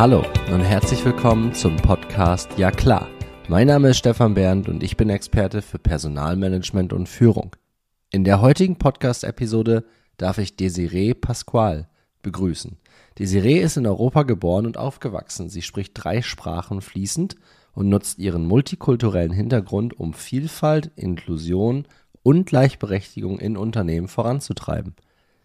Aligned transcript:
Hallo 0.00 0.24
und 0.50 0.62
herzlich 0.62 1.04
willkommen 1.04 1.52
zum 1.52 1.76
Podcast 1.76 2.56
Ja 2.56 2.70
klar. 2.70 3.06
Mein 3.48 3.66
Name 3.66 3.90
ist 3.90 3.98
Stefan 3.98 4.32
Bernd 4.32 4.66
und 4.66 4.82
ich 4.82 4.96
bin 4.96 5.10
Experte 5.10 5.60
für 5.60 5.78
Personalmanagement 5.78 6.94
und 6.94 7.06
Führung. 7.06 7.54
In 8.10 8.24
der 8.24 8.40
heutigen 8.40 8.76
Podcast-Episode 8.76 9.84
darf 10.16 10.38
ich 10.38 10.56
Desiree 10.56 11.12
Pasquale 11.12 11.86
begrüßen. 12.22 12.78
Desiree 13.18 13.60
ist 13.60 13.76
in 13.76 13.86
Europa 13.86 14.22
geboren 14.22 14.64
und 14.64 14.78
aufgewachsen. 14.78 15.50
Sie 15.50 15.60
spricht 15.60 15.92
drei 15.92 16.22
Sprachen 16.22 16.80
fließend 16.80 17.36
und 17.74 17.90
nutzt 17.90 18.18
ihren 18.18 18.46
multikulturellen 18.46 19.32
Hintergrund, 19.32 20.00
um 20.00 20.14
Vielfalt, 20.14 20.92
Inklusion 20.96 21.86
und 22.22 22.46
Gleichberechtigung 22.46 23.38
in 23.38 23.58
Unternehmen 23.58 24.08
voranzutreiben. 24.08 24.96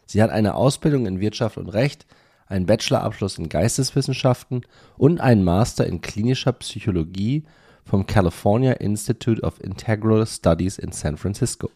Sie 0.06 0.24
hat 0.24 0.30
eine 0.30 0.56
Ausbildung 0.56 1.08
in 1.08 1.20
Wirtschaft 1.20 1.58
und 1.58 1.68
Recht, 1.68 2.06
einen 2.48 2.66
Bachelorabschluss 2.66 3.38
in 3.38 3.50
Geisteswissenschaften 3.50 4.62
und 4.98 5.20
einen 5.20 5.44
Master 5.44 5.86
in 5.86 6.02
klinischer 6.02 6.54
Psychologie 6.54 7.44
vom 7.86 8.08
California 8.08 8.74
Institute 8.74 9.42
of 9.42 9.64
Integral 9.64 10.26
Studies 10.26 10.78
in 10.78 10.92
San 10.92 11.18
Francisco. 11.18 11.70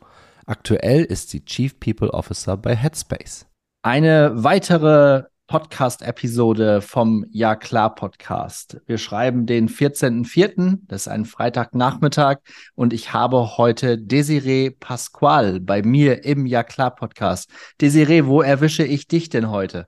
Aktuell 0.46 1.04
ist 1.04 1.30
sie 1.30 1.46
Chief 1.46 1.80
People 1.80 2.12
Officer 2.12 2.58
bei 2.58 2.76
Headspace. 2.76 3.46
Eine 3.84 4.32
weitere 4.36 5.24
Podcast-Episode 5.50 6.82
vom 6.82 7.26
Ja 7.32 7.56
klar 7.56 7.96
Podcast. 7.96 8.82
Wir 8.86 9.00
schreiben 9.00 9.48
den 9.48 9.68
14.04., 9.68 10.78
das 10.88 11.02
ist 11.02 11.08
ein 11.08 11.26
Freitagnachmittag 11.26 12.38
und 12.76 12.94
ich 12.94 13.14
habe 13.14 13.58
heute 13.58 13.98
Desiree 13.98 14.70
Pasquale 14.70 15.60
bei 15.60 15.82
mir 15.82 16.24
im 16.24 16.46
Ja 16.46 16.64
klar 16.64 16.94
Podcast. 16.94 17.50
Desiree, 17.82 18.26
wo 18.26 18.44
erwische 18.44 18.84
ich 18.84 19.08
dich 19.08 19.30
denn 19.30 19.50
heute? 19.50 19.88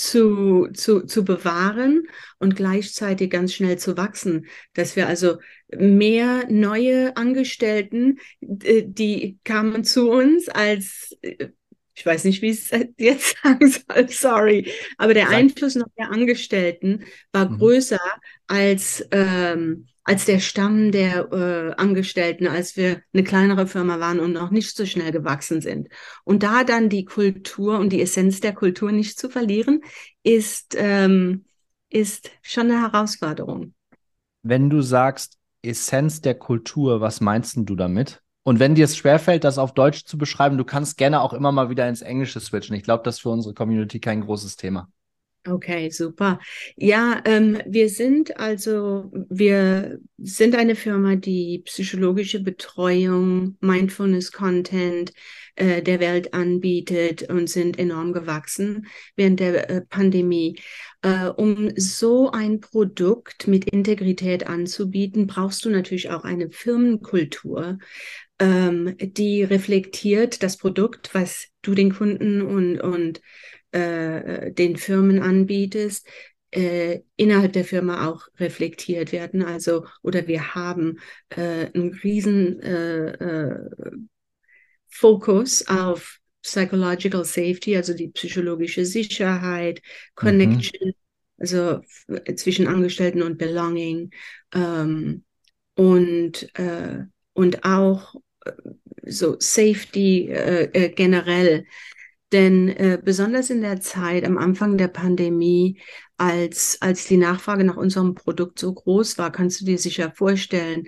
zu, 0.00 0.68
zu, 0.72 1.02
zu 1.02 1.24
bewahren 1.24 2.06
und 2.38 2.56
gleichzeitig 2.56 3.30
ganz 3.30 3.52
schnell 3.52 3.78
zu 3.78 3.96
wachsen. 3.96 4.46
Dass 4.74 4.96
wir 4.96 5.06
also 5.06 5.38
mehr 5.76 6.46
neue 6.48 7.16
Angestellten, 7.16 8.18
äh, 8.40 8.82
die 8.84 9.38
kamen 9.44 9.84
zu 9.84 10.10
uns 10.10 10.48
als, 10.48 11.16
äh, 11.22 11.48
ich 11.94 12.06
weiß 12.06 12.24
nicht, 12.24 12.40
wie 12.40 12.50
ich 12.50 12.72
es 12.72 12.86
jetzt 12.98 13.36
sagen 13.42 13.68
soll, 13.68 14.08
sorry, 14.08 14.72
aber 14.96 15.12
der 15.12 15.28
Einfluss 15.28 15.74
der 15.74 16.10
Angestellten 16.10 17.04
war 17.32 17.50
mhm. 17.50 17.58
größer 17.58 18.00
als 18.46 19.06
ähm, 19.10 19.86
als 20.10 20.24
der 20.24 20.40
Stamm 20.40 20.90
der 20.90 21.32
äh, 21.32 21.72
Angestellten, 21.80 22.48
als 22.48 22.76
wir 22.76 23.00
eine 23.14 23.22
kleinere 23.22 23.68
Firma 23.68 24.00
waren 24.00 24.18
und 24.18 24.32
noch 24.32 24.50
nicht 24.50 24.76
so 24.76 24.84
schnell 24.84 25.12
gewachsen 25.12 25.60
sind. 25.60 25.86
Und 26.24 26.42
da 26.42 26.64
dann 26.64 26.88
die 26.88 27.04
Kultur 27.04 27.78
und 27.78 27.92
die 27.92 28.02
Essenz 28.02 28.40
der 28.40 28.52
Kultur 28.52 28.90
nicht 28.90 29.20
zu 29.20 29.30
verlieren, 29.30 29.82
ist, 30.24 30.74
ähm, 30.76 31.44
ist 31.90 32.32
schon 32.42 32.72
eine 32.72 32.80
Herausforderung. 32.80 33.72
Wenn 34.42 34.68
du 34.68 34.82
sagst 34.82 35.38
Essenz 35.62 36.20
der 36.20 36.34
Kultur, 36.34 37.00
was 37.00 37.20
meinst 37.20 37.56
du 37.56 37.76
damit? 37.76 38.20
Und 38.42 38.58
wenn 38.58 38.74
dir 38.74 38.86
es 38.86 38.96
schwerfällt, 38.96 39.44
das 39.44 39.58
auf 39.58 39.74
Deutsch 39.74 40.06
zu 40.06 40.18
beschreiben, 40.18 40.58
du 40.58 40.64
kannst 40.64 40.96
gerne 40.96 41.20
auch 41.20 41.34
immer 41.34 41.52
mal 41.52 41.70
wieder 41.70 41.88
ins 41.88 42.02
Englische 42.02 42.40
switchen. 42.40 42.74
Ich 42.74 42.82
glaube, 42.82 43.04
das 43.04 43.16
ist 43.16 43.20
für 43.20 43.28
unsere 43.28 43.54
Community 43.54 44.00
kein 44.00 44.22
großes 44.22 44.56
Thema. 44.56 44.88
Okay, 45.48 45.88
super. 45.90 46.38
Ja, 46.76 47.22
ähm, 47.24 47.62
wir 47.66 47.88
sind 47.88 48.36
also, 48.38 49.10
wir 49.30 49.98
sind 50.18 50.54
eine 50.54 50.76
Firma, 50.76 51.16
die 51.16 51.62
psychologische 51.64 52.40
Betreuung, 52.40 53.56
Mindfulness 53.60 54.32
Content 54.32 55.14
äh, 55.56 55.80
der 55.82 55.98
Welt 55.98 56.34
anbietet 56.34 57.30
und 57.30 57.48
sind 57.48 57.78
enorm 57.78 58.12
gewachsen 58.12 58.86
während 59.16 59.40
der 59.40 59.70
äh, 59.70 59.80
Pandemie. 59.80 60.60
Äh, 61.00 61.28
um 61.28 61.70
so 61.74 62.30
ein 62.30 62.60
Produkt 62.60 63.48
mit 63.48 63.64
Integrität 63.70 64.46
anzubieten, 64.46 65.26
brauchst 65.26 65.64
du 65.64 65.70
natürlich 65.70 66.10
auch 66.10 66.24
eine 66.24 66.50
Firmenkultur, 66.50 67.78
ähm, 68.38 68.94
die 69.00 69.42
reflektiert 69.42 70.42
das 70.42 70.58
Produkt, 70.58 71.14
was 71.14 71.48
du 71.62 71.74
den 71.74 71.94
Kunden 71.94 72.42
und, 72.42 72.78
und 72.78 73.22
äh, 73.72 74.52
den 74.52 74.76
Firmen 74.76 75.20
anbietest, 75.20 76.06
äh, 76.52 77.00
innerhalb 77.16 77.52
der 77.52 77.64
Firma 77.64 78.08
auch 78.08 78.26
reflektiert 78.38 79.12
werden. 79.12 79.42
Also, 79.42 79.86
oder 80.02 80.26
wir 80.26 80.54
haben 80.54 80.98
äh, 81.30 81.66
einen 81.72 81.94
riesen 82.02 82.60
äh, 82.60 83.10
äh, 83.10 83.70
Fokus 84.88 85.66
auf 85.68 86.18
Psychological 86.42 87.24
Safety, 87.24 87.76
also 87.76 87.94
die 87.94 88.08
psychologische 88.08 88.84
Sicherheit, 88.84 89.82
Connection, 90.14 90.88
mhm. 90.88 90.94
also 91.38 91.80
zwischen 92.34 92.66
Angestellten 92.66 93.22
und 93.22 93.38
Belonging 93.38 94.10
ähm, 94.54 95.24
und, 95.74 96.58
äh, 96.58 97.04
und 97.34 97.64
auch 97.64 98.14
äh, 98.44 98.52
so 99.06 99.36
Safety 99.38 100.28
äh, 100.28 100.90
generell. 100.90 101.66
Denn 102.32 102.68
äh, 102.68 102.98
besonders 103.02 103.50
in 103.50 103.60
der 103.60 103.80
Zeit 103.80 104.24
am 104.24 104.38
Anfang 104.38 104.78
der 104.78 104.88
Pandemie, 104.88 105.80
als, 106.16 106.78
als 106.80 107.06
die 107.06 107.16
Nachfrage 107.16 107.64
nach 107.64 107.76
unserem 107.76 108.14
Produkt 108.14 108.58
so 108.58 108.72
groß 108.72 109.18
war, 109.18 109.32
kannst 109.32 109.60
du 109.60 109.64
dir 109.64 109.78
sicher 109.78 110.12
vorstellen, 110.14 110.86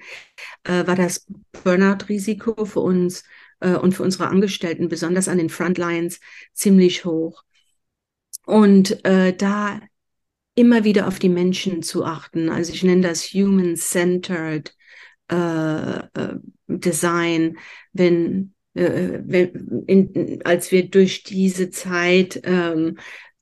äh, 0.65 0.87
war 0.87 0.95
das 0.95 1.27
Burnout-Risiko 1.65 2.65
für 2.65 2.81
uns 2.81 3.25
äh, 3.61 3.75
und 3.75 3.95
für 3.95 4.03
unsere 4.03 4.29
Angestellten, 4.29 4.89
besonders 4.89 5.29
an 5.29 5.39
den 5.39 5.49
Frontlines, 5.49 6.21
ziemlich 6.53 7.05
hoch. 7.05 7.43
Und 8.45 9.05
äh, 9.05 9.35
da 9.35 9.81
immer 10.55 10.85
wieder 10.85 11.09
auf 11.09 11.19
die 11.19 11.29
Menschen 11.29 11.83
zu 11.83 12.05
achten, 12.05 12.49
also 12.51 12.73
ich 12.73 12.83
nenne 12.83 13.03
das 13.03 13.25
Human-Centered 13.33 14.77
äh, 15.31 15.99
äh, 15.99 16.37
Design, 16.67 17.57
wenn 17.93 18.55
äh, 18.75 19.45
in, 19.87 20.41
als 20.45 20.71
wir 20.71 20.89
durch 20.89 21.23
diese 21.25 21.71
Zeit 21.71 22.41
ähm, 22.45 22.99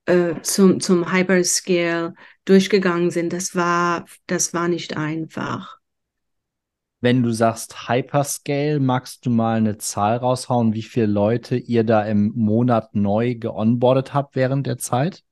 äh, 0.06 0.34
zum, 0.42 0.80
zum 0.80 1.12
Hyperscale 1.12 2.14
durchgegangen 2.44 3.10
sind, 3.10 3.32
das 3.32 3.54
war, 3.54 4.06
das 4.26 4.54
war 4.54 4.68
nicht 4.68 4.96
einfach. 4.96 5.78
Wenn 7.02 7.22
du 7.22 7.30
sagst 7.30 7.88
Hyperscale, 7.88 8.78
magst 8.78 9.24
du 9.24 9.30
mal 9.30 9.56
eine 9.56 9.78
Zahl 9.78 10.18
raushauen, 10.18 10.74
wie 10.74 10.82
viele 10.82 11.06
Leute 11.06 11.56
ihr 11.56 11.82
da 11.82 12.04
im 12.04 12.32
Monat 12.34 12.94
neu 12.94 13.36
geonboardet 13.36 14.12
habt 14.12 14.36
während 14.36 14.66
der 14.66 14.76
Zeit? 14.76 15.24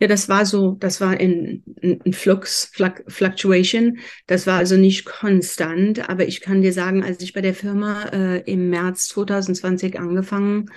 Ja, 0.00 0.08
das 0.08 0.28
war 0.28 0.44
so, 0.44 0.72
das 0.72 1.00
war 1.00 1.18
in, 1.20 1.62
in 1.80 2.12
Flux, 2.12 2.72
Fluctuation. 3.06 3.98
Das 4.26 4.46
war 4.46 4.58
also 4.58 4.76
nicht 4.76 5.04
konstant, 5.04 6.08
aber 6.08 6.26
ich 6.26 6.40
kann 6.40 6.62
dir 6.62 6.72
sagen, 6.72 7.04
als 7.04 7.22
ich 7.22 7.32
bei 7.32 7.40
der 7.40 7.54
Firma 7.54 8.02
äh, 8.12 8.38
im 8.40 8.70
März 8.70 9.08
2020 9.08 9.98
angefangen 9.98 10.70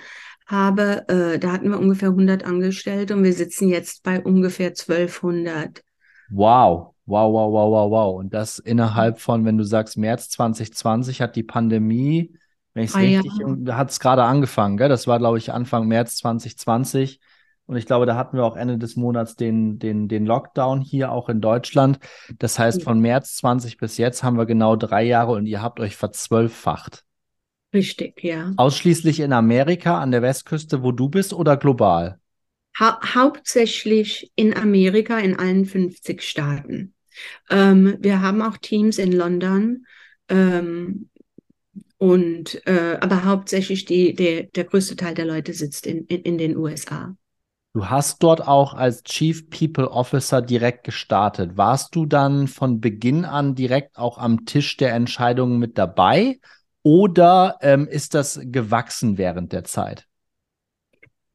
habe, 0.46 1.06
äh, 1.08 1.38
da 1.38 1.52
hatten 1.52 1.68
wir 1.68 1.78
ungefähr 1.78 2.10
100 2.10 2.44
Angestellte 2.44 3.14
und 3.14 3.24
wir 3.24 3.32
sitzen 3.32 3.68
jetzt 3.68 4.04
bei 4.04 4.20
ungefähr 4.20 4.68
1200. 4.68 5.82
Wow, 6.30 6.94
wow, 7.06 7.32
wow, 7.32 7.52
wow, 7.52 7.70
wow, 7.70 7.90
wow. 7.90 8.18
Und 8.18 8.32
das 8.32 8.58
innerhalb 8.60 9.18
von, 9.18 9.44
wenn 9.44 9.58
du 9.58 9.64
sagst, 9.64 9.98
März 9.98 10.30
2020 10.30 11.20
hat 11.20 11.34
die 11.34 11.42
Pandemie, 11.42 12.32
wenn 12.72 12.84
ich 12.84 12.90
es 12.90 12.96
ah, 12.96 13.00
richtig, 13.00 13.32
ja. 13.40 13.76
hat 13.76 13.90
es 13.90 13.98
gerade 13.98 14.22
angefangen, 14.22 14.76
gell? 14.76 14.88
Das 14.88 15.06
war, 15.08 15.18
glaube 15.18 15.38
ich, 15.38 15.52
Anfang 15.52 15.88
März 15.88 16.16
2020. 16.16 17.18
Und 17.68 17.76
ich 17.76 17.84
glaube, 17.84 18.06
da 18.06 18.16
hatten 18.16 18.38
wir 18.38 18.44
auch 18.44 18.56
Ende 18.56 18.78
des 18.78 18.96
Monats 18.96 19.36
den, 19.36 19.78
den, 19.78 20.08
den 20.08 20.24
Lockdown 20.24 20.80
hier 20.80 21.12
auch 21.12 21.28
in 21.28 21.42
Deutschland. 21.42 21.98
Das 22.38 22.58
heißt, 22.58 22.82
von 22.82 22.98
März 22.98 23.36
20 23.36 23.76
bis 23.76 23.98
jetzt 23.98 24.22
haben 24.22 24.38
wir 24.38 24.46
genau 24.46 24.74
drei 24.74 25.04
Jahre 25.04 25.32
und 25.32 25.44
ihr 25.44 25.60
habt 25.60 25.78
euch 25.78 25.94
verzwölffacht. 25.94 27.04
Richtig, 27.74 28.24
ja. 28.24 28.54
Ausschließlich 28.56 29.20
in 29.20 29.34
Amerika 29.34 30.00
an 30.00 30.12
der 30.12 30.22
Westküste, 30.22 30.82
wo 30.82 30.92
du 30.92 31.10
bist, 31.10 31.34
oder 31.34 31.58
global? 31.58 32.18
Ha 32.78 32.98
hauptsächlich 33.14 34.32
in 34.34 34.56
Amerika, 34.56 35.18
in 35.18 35.38
allen 35.38 35.66
50 35.66 36.22
Staaten. 36.22 36.94
Ähm, 37.50 37.98
wir 38.00 38.22
haben 38.22 38.40
auch 38.40 38.56
Teams 38.56 38.96
in 38.96 39.12
London. 39.12 39.84
Ähm, 40.30 41.10
und 41.98 42.66
äh, 42.66 42.96
aber 42.98 43.24
hauptsächlich 43.24 43.84
die, 43.84 44.14
der, 44.14 44.44
der 44.44 44.64
größte 44.64 44.96
Teil 44.96 45.12
der 45.12 45.26
Leute 45.26 45.52
sitzt 45.52 45.86
in, 45.86 46.06
in, 46.06 46.22
in 46.22 46.38
den 46.38 46.56
USA. 46.56 47.14
Du 47.78 47.88
hast 47.88 48.24
dort 48.24 48.44
auch 48.44 48.74
als 48.74 49.04
Chief 49.04 49.50
People 49.50 49.88
Officer 49.88 50.42
direkt 50.42 50.82
gestartet. 50.82 51.56
Warst 51.56 51.94
du 51.94 52.06
dann 52.06 52.48
von 52.48 52.80
Beginn 52.80 53.24
an 53.24 53.54
direkt 53.54 53.98
auch 53.98 54.18
am 54.18 54.46
Tisch 54.46 54.76
der 54.78 54.94
Entscheidungen 54.94 55.60
mit 55.60 55.78
dabei 55.78 56.40
oder 56.82 57.56
ähm, 57.60 57.86
ist 57.86 58.14
das 58.14 58.40
gewachsen 58.42 59.16
während 59.16 59.52
der 59.52 59.62
Zeit? 59.62 60.08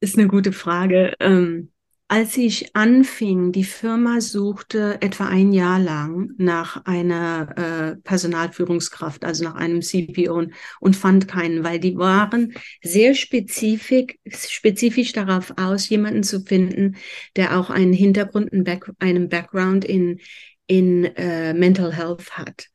Ist 0.02 0.18
eine 0.18 0.28
gute 0.28 0.52
Frage. 0.52 1.14
Ähm, 1.22 1.72
als 2.08 2.38
ich 2.38 2.76
anfing, 2.76 3.52
die 3.52 3.64
Firma 3.64 4.22
suchte 4.22 5.02
etwa 5.02 5.28
ein 5.28 5.52
Jahr 5.52 5.80
lang 5.80 6.32
nach 6.38 6.86
einer 6.86 7.58
äh, 7.58 7.96
Personalführungskraft, 8.04 9.26
also 9.26 9.46
nach 9.46 9.56
einem 9.56 9.82
CPO 9.82 10.34
und, 10.34 10.54
und, 10.80 10.96
fand 10.96 11.28
keinen, 11.28 11.64
weil 11.64 11.80
die 11.80 11.98
waren 11.98 12.54
sehr 12.84 13.16
spezifisch, 13.16 14.16
spezifisch 14.28 15.14
darauf 15.14 15.54
aus, 15.58 15.90
jemanden 15.90 16.24
zu 16.24 16.42
finden, 16.42 16.98
der 17.36 17.58
auch 17.58 17.70
einen 17.70 17.94
Hintergrund, 17.94 18.52
einen, 18.54 18.64
Back, 18.64 18.92
einen 19.00 19.30
Background 19.30 19.86
in, 19.86 20.20
in 20.68 21.06
äh, 21.06 21.54
Mental 21.54 21.94
Health 21.94 22.38
hat. 22.38 22.68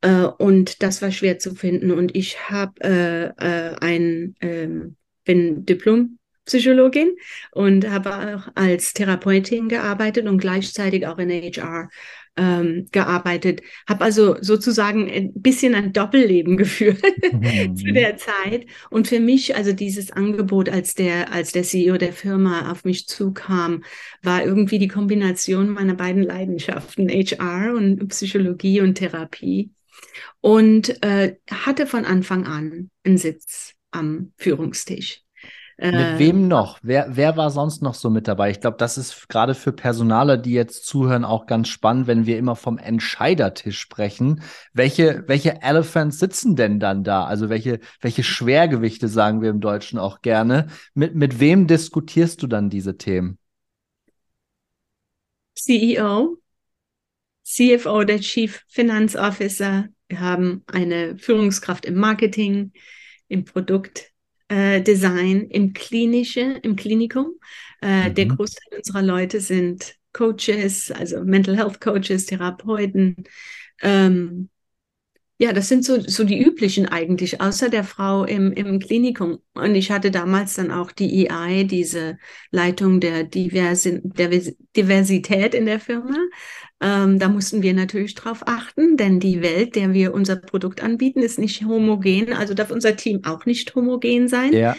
Äh, 0.00 0.22
und 0.22 0.82
das 0.82 1.02
war 1.02 1.10
schwer 1.10 1.38
zu 1.38 1.54
finden. 1.54 1.90
Und 1.90 2.16
ich 2.16 2.48
habe 2.48 2.80
äh, 2.80 3.24
äh, 3.26 3.76
ein, 3.80 4.34
ähm, 4.40 4.96
bin 5.24 5.66
Diplom 5.66 6.17
Psychologin 6.48 7.14
und 7.52 7.88
habe 7.88 8.36
auch 8.36 8.48
als 8.54 8.94
Therapeutin 8.94 9.68
gearbeitet 9.68 10.26
und 10.26 10.38
gleichzeitig 10.38 11.06
auch 11.06 11.18
in 11.18 11.30
HR 11.30 11.88
ähm, 12.38 12.86
gearbeitet. 12.90 13.60
Habe 13.86 14.04
also 14.04 14.36
sozusagen 14.40 15.10
ein 15.10 15.32
bisschen 15.34 15.74
ein 15.74 15.92
Doppelleben 15.92 16.56
geführt 16.56 17.02
mhm. 17.32 17.76
zu 17.76 17.92
der 17.92 18.16
Zeit. 18.16 18.66
Und 18.88 19.08
für 19.08 19.20
mich, 19.20 19.56
also 19.56 19.72
dieses 19.72 20.10
Angebot, 20.10 20.68
als 20.68 20.94
der, 20.94 21.32
als 21.32 21.52
der 21.52 21.64
CEO 21.64 21.98
der 21.98 22.12
Firma 22.12 22.70
auf 22.70 22.84
mich 22.84 23.06
zukam, 23.06 23.84
war 24.22 24.44
irgendwie 24.44 24.78
die 24.78 24.88
Kombination 24.88 25.68
meiner 25.68 25.94
beiden 25.94 26.22
Leidenschaften, 26.22 27.10
HR 27.10 27.74
und 27.74 28.08
Psychologie 28.08 28.80
und 28.80 28.94
Therapie. 28.94 29.70
Und 30.40 31.02
äh, 31.02 31.36
hatte 31.50 31.86
von 31.86 32.04
Anfang 32.04 32.46
an 32.46 32.90
einen 33.04 33.18
Sitz 33.18 33.74
am 33.90 34.32
Führungstisch. 34.36 35.22
Mit 35.80 35.94
äh, 35.94 36.18
wem 36.18 36.48
noch? 36.48 36.80
Wer, 36.82 37.16
wer 37.16 37.36
war 37.36 37.52
sonst 37.52 37.82
noch 37.82 37.94
so 37.94 38.10
mit 38.10 38.26
dabei? 38.26 38.50
Ich 38.50 38.60
glaube, 38.60 38.76
das 38.78 38.98
ist 38.98 39.28
gerade 39.28 39.54
für 39.54 39.72
Personale, 39.72 40.36
die 40.36 40.52
jetzt 40.52 40.84
zuhören, 40.84 41.24
auch 41.24 41.46
ganz 41.46 41.68
spannend, 41.68 42.08
wenn 42.08 42.26
wir 42.26 42.36
immer 42.36 42.56
vom 42.56 42.78
Entscheidertisch 42.78 43.78
sprechen. 43.78 44.42
Welche, 44.72 45.22
welche 45.28 45.62
Elephants 45.62 46.18
sitzen 46.18 46.56
denn 46.56 46.80
dann 46.80 47.04
da? 47.04 47.26
Also 47.26 47.48
welche, 47.48 47.78
welche 48.00 48.24
Schwergewichte 48.24 49.06
sagen 49.06 49.40
wir 49.40 49.50
im 49.50 49.60
Deutschen 49.60 50.00
auch 50.00 50.20
gerne? 50.20 50.66
Mit, 50.94 51.14
mit 51.14 51.38
wem 51.38 51.68
diskutierst 51.68 52.42
du 52.42 52.48
dann 52.48 52.70
diese 52.70 52.96
Themen? 52.96 53.38
CEO, 55.54 56.38
CFO, 57.44 58.02
der 58.02 58.18
Chief 58.18 58.64
Finance 58.66 59.16
Officer. 59.16 59.86
Wir 60.08 60.18
haben 60.18 60.64
eine 60.66 61.16
Führungskraft 61.18 61.86
im 61.86 61.94
Marketing, 61.94 62.72
im 63.28 63.44
Produkt, 63.44 64.07
äh, 64.48 64.80
Design 64.82 65.42
im 65.50 65.72
klinischen, 65.72 66.56
im 66.56 66.76
Klinikum. 66.76 67.34
Äh, 67.82 68.08
mhm. 68.08 68.14
Der 68.14 68.26
Großteil 68.26 68.78
unserer 68.78 69.02
Leute 69.02 69.40
sind 69.40 69.94
Coaches, 70.12 70.90
also 70.90 71.22
Mental 71.24 71.56
Health 71.56 71.80
Coaches, 71.80 72.26
Therapeuten. 72.26 73.16
Ähm, 73.82 74.48
ja, 75.40 75.52
das 75.52 75.68
sind 75.68 75.84
so, 75.84 76.00
so 76.00 76.24
die 76.24 76.42
üblichen 76.42 76.86
eigentlich, 76.86 77.40
außer 77.40 77.68
der 77.68 77.84
Frau 77.84 78.24
im, 78.24 78.52
im 78.52 78.80
Klinikum. 78.80 79.38
Und 79.54 79.76
ich 79.76 79.92
hatte 79.92 80.10
damals 80.10 80.54
dann 80.54 80.72
auch 80.72 80.90
die 80.90 81.28
EI, 81.30 81.62
diese 81.62 82.18
Leitung 82.50 82.98
der, 82.98 83.22
Diversi 83.22 84.00
der 84.02 84.30
Diversität 84.76 85.54
in 85.54 85.66
der 85.66 85.78
Firma. 85.78 86.16
Ähm, 86.80 87.18
da 87.18 87.28
mussten 87.28 87.62
wir 87.62 87.74
natürlich 87.74 88.14
drauf 88.14 88.42
achten, 88.46 88.96
denn 88.96 89.18
die 89.18 89.42
Welt, 89.42 89.74
der 89.74 89.92
wir 89.92 90.14
unser 90.14 90.36
Produkt 90.36 90.82
anbieten, 90.82 91.20
ist 91.20 91.38
nicht 91.38 91.64
homogen. 91.64 92.32
Also 92.32 92.54
darf 92.54 92.70
unser 92.70 92.96
Team 92.96 93.24
auch 93.24 93.46
nicht 93.46 93.74
homogen 93.74 94.28
sein. 94.28 94.52
Ja. 94.52 94.76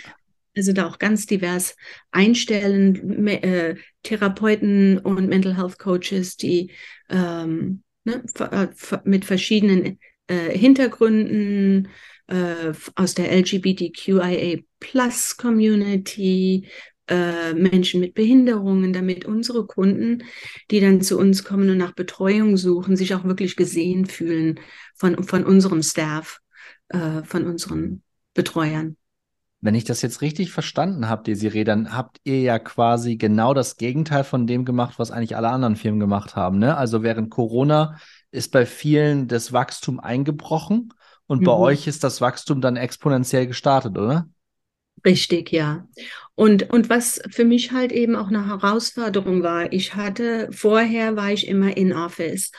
Also 0.56 0.74
da 0.74 0.88
auch 0.88 0.98
ganz 0.98 1.26
divers 1.26 1.76
einstellen, 2.12 3.28
äh, 3.28 3.76
Therapeuten 4.04 4.98
und 4.98 5.28
Mental 5.28 5.58
Health 5.58 5.78
Coaches, 5.78 6.38
die 6.38 6.72
ähm, 7.10 7.84
ne, 8.04 8.24
äh, 8.40 8.68
mit 9.04 9.26
verschiedenen 9.26 10.00
äh, 10.28 10.58
Hintergründen 10.58 11.90
äh, 12.28 12.74
aus 12.96 13.14
der 13.14 13.32
LGBTQIA 13.32 14.60
Plus 14.80 15.36
Community, 15.36 16.68
äh, 17.10 17.54
Menschen 17.54 18.00
mit 18.00 18.14
Behinderungen, 18.14 18.94
damit 18.94 19.26
unsere 19.26 19.66
Kunden, 19.66 20.24
die 20.72 20.80
dann 20.80 21.02
zu 21.02 21.18
uns 21.18 21.44
kommen 21.44 21.70
und 21.70 21.78
nach 21.78 21.94
Betreuung 21.94 22.56
suchen, 22.56 22.96
sich 22.96 23.16
auch 23.16 23.24
wirklich 23.24 23.56
gesehen 23.56 24.06
fühlen 24.06 24.60
von, 24.96 25.24
von 25.24 25.44
unserem 25.44 25.82
Staff, 25.82 26.40
äh, 26.90 27.24
von 27.24 27.46
unseren 27.46 28.04
Betreuern. 28.34 28.96
Wenn 29.62 29.76
ich 29.76 29.84
das 29.84 30.02
jetzt 30.02 30.22
richtig 30.22 30.52
verstanden 30.52 31.10
habe, 31.10 31.24
Desiree, 31.24 31.66
dann 31.66 31.94
habt 31.94 32.22
ihr 32.24 32.42
ja 32.42 32.60
quasi 32.60 33.18
genau 33.18 33.54
das 33.54 33.76
Gegenteil 33.76 34.24
von 34.24 34.48
dem 34.48 34.64
gemacht, 34.64 35.00
was 35.00 35.12
eigentlich 35.12 35.36
alle 35.36 35.50
anderen 35.50 35.76
Firmen 35.76 36.00
gemacht 36.00 36.38
haben. 36.38 36.60
Ne? 36.60 36.78
Also 36.78 37.04
während 37.04 37.30
Corona 37.30 37.98
ist 38.32 38.52
bei 38.52 38.66
vielen 38.66 39.28
das 39.28 39.52
Wachstum 39.52 40.00
eingebrochen 40.00 40.94
und 41.26 41.42
mhm. 41.42 41.46
bei 41.46 41.54
euch 41.54 41.88
ist 41.88 42.04
das 42.04 42.22
Wachstum 42.22 42.62
dann 42.62 42.78
exponentiell 42.78 43.48
gestartet, 43.48 43.98
oder? 43.98 44.30
Richtig, 45.06 45.52
ja. 45.52 45.88
Und, 46.36 46.70
und 46.72 46.90
was 46.90 47.22
für 47.30 47.46
mich 47.46 47.72
halt 47.72 47.92
eben 47.92 48.16
auch 48.16 48.28
eine 48.28 48.48
Herausforderung 48.48 49.44
war, 49.44 49.72
ich 49.74 49.96
hatte, 49.96 50.50
vorher 50.52 51.16
war 51.16 51.32
ich 51.32 51.48
immer 51.48 51.76
in 51.76 51.94
Office 51.94 52.52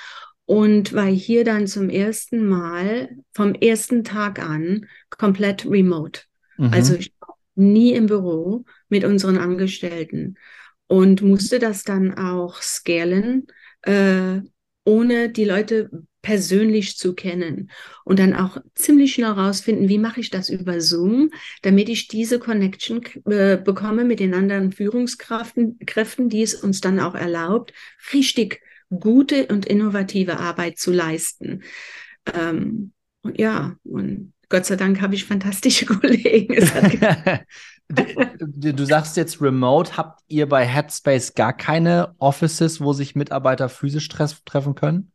und 0.46 0.92
war 0.92 1.06
hier 1.06 1.44
dann 1.44 1.66
zum 1.66 1.90
ersten 1.90 2.46
Mal 2.46 3.10
vom 3.32 3.54
ersten 3.54 4.04
Tag 4.04 4.38
an 4.38 4.86
komplett 5.10 5.64
remote. 5.64 6.22
Mhm. 6.56 6.72
Also 6.72 6.94
ich 6.94 7.12
war 7.20 7.36
nie 7.54 7.92
im 7.92 8.06
Büro 8.06 8.64
mit 8.88 9.04
unseren 9.04 9.38
Angestellten 9.38 10.36
und 10.86 11.22
musste 11.22 11.58
das 11.58 11.84
dann 11.84 12.14
auch 12.14 12.60
scalen, 12.62 13.46
äh, 13.82 14.40
ohne 14.84 15.28
die 15.30 15.44
Leute 15.44 15.90
persönlich 16.22 16.96
zu 16.96 17.14
kennen 17.14 17.70
und 18.04 18.18
dann 18.18 18.34
auch 18.34 18.58
ziemlich 18.74 19.14
schnell 19.14 19.30
rausfinden, 19.30 19.88
wie 19.88 19.98
mache 19.98 20.20
ich 20.20 20.30
das 20.30 20.48
über 20.50 20.80
Zoom, 20.80 21.30
damit 21.62 21.88
ich 21.88 22.08
diese 22.08 22.38
Connection 22.38 23.02
äh, 23.26 23.56
bekomme 23.56 24.04
mit 24.04 24.20
den 24.20 24.34
anderen 24.34 24.72
Führungskräften, 24.72 25.78
Kräften, 25.86 26.28
die 26.28 26.42
es 26.42 26.54
uns 26.54 26.80
dann 26.80 27.00
auch 27.00 27.14
erlaubt, 27.14 27.72
richtig 28.12 28.60
gute 28.90 29.46
und 29.46 29.66
innovative 29.66 30.38
Arbeit 30.38 30.78
zu 30.78 30.92
leisten. 30.92 31.62
Ähm, 32.34 32.92
und 33.22 33.38
ja, 33.38 33.76
und 33.84 34.32
Gott 34.48 34.66
sei 34.66 34.76
Dank 34.76 35.00
habe 35.00 35.14
ich 35.14 35.24
fantastische 35.24 35.86
Kollegen. 36.00 36.54
du, 37.88 38.74
du, 38.74 38.84
sagst 38.84 39.16
jetzt 39.16 39.40
remote. 39.40 39.96
Habt 39.96 40.20
ihr 40.28 40.48
bei 40.48 40.66
Headspace 40.66 41.34
gar 41.34 41.52
keine 41.56 42.14
Offices, 42.18 42.80
wo 42.80 42.92
sich 42.92 43.14
Mitarbeiter 43.14 43.68
physisch 43.68 44.08
treffen 44.08 44.74
können? 44.74 45.12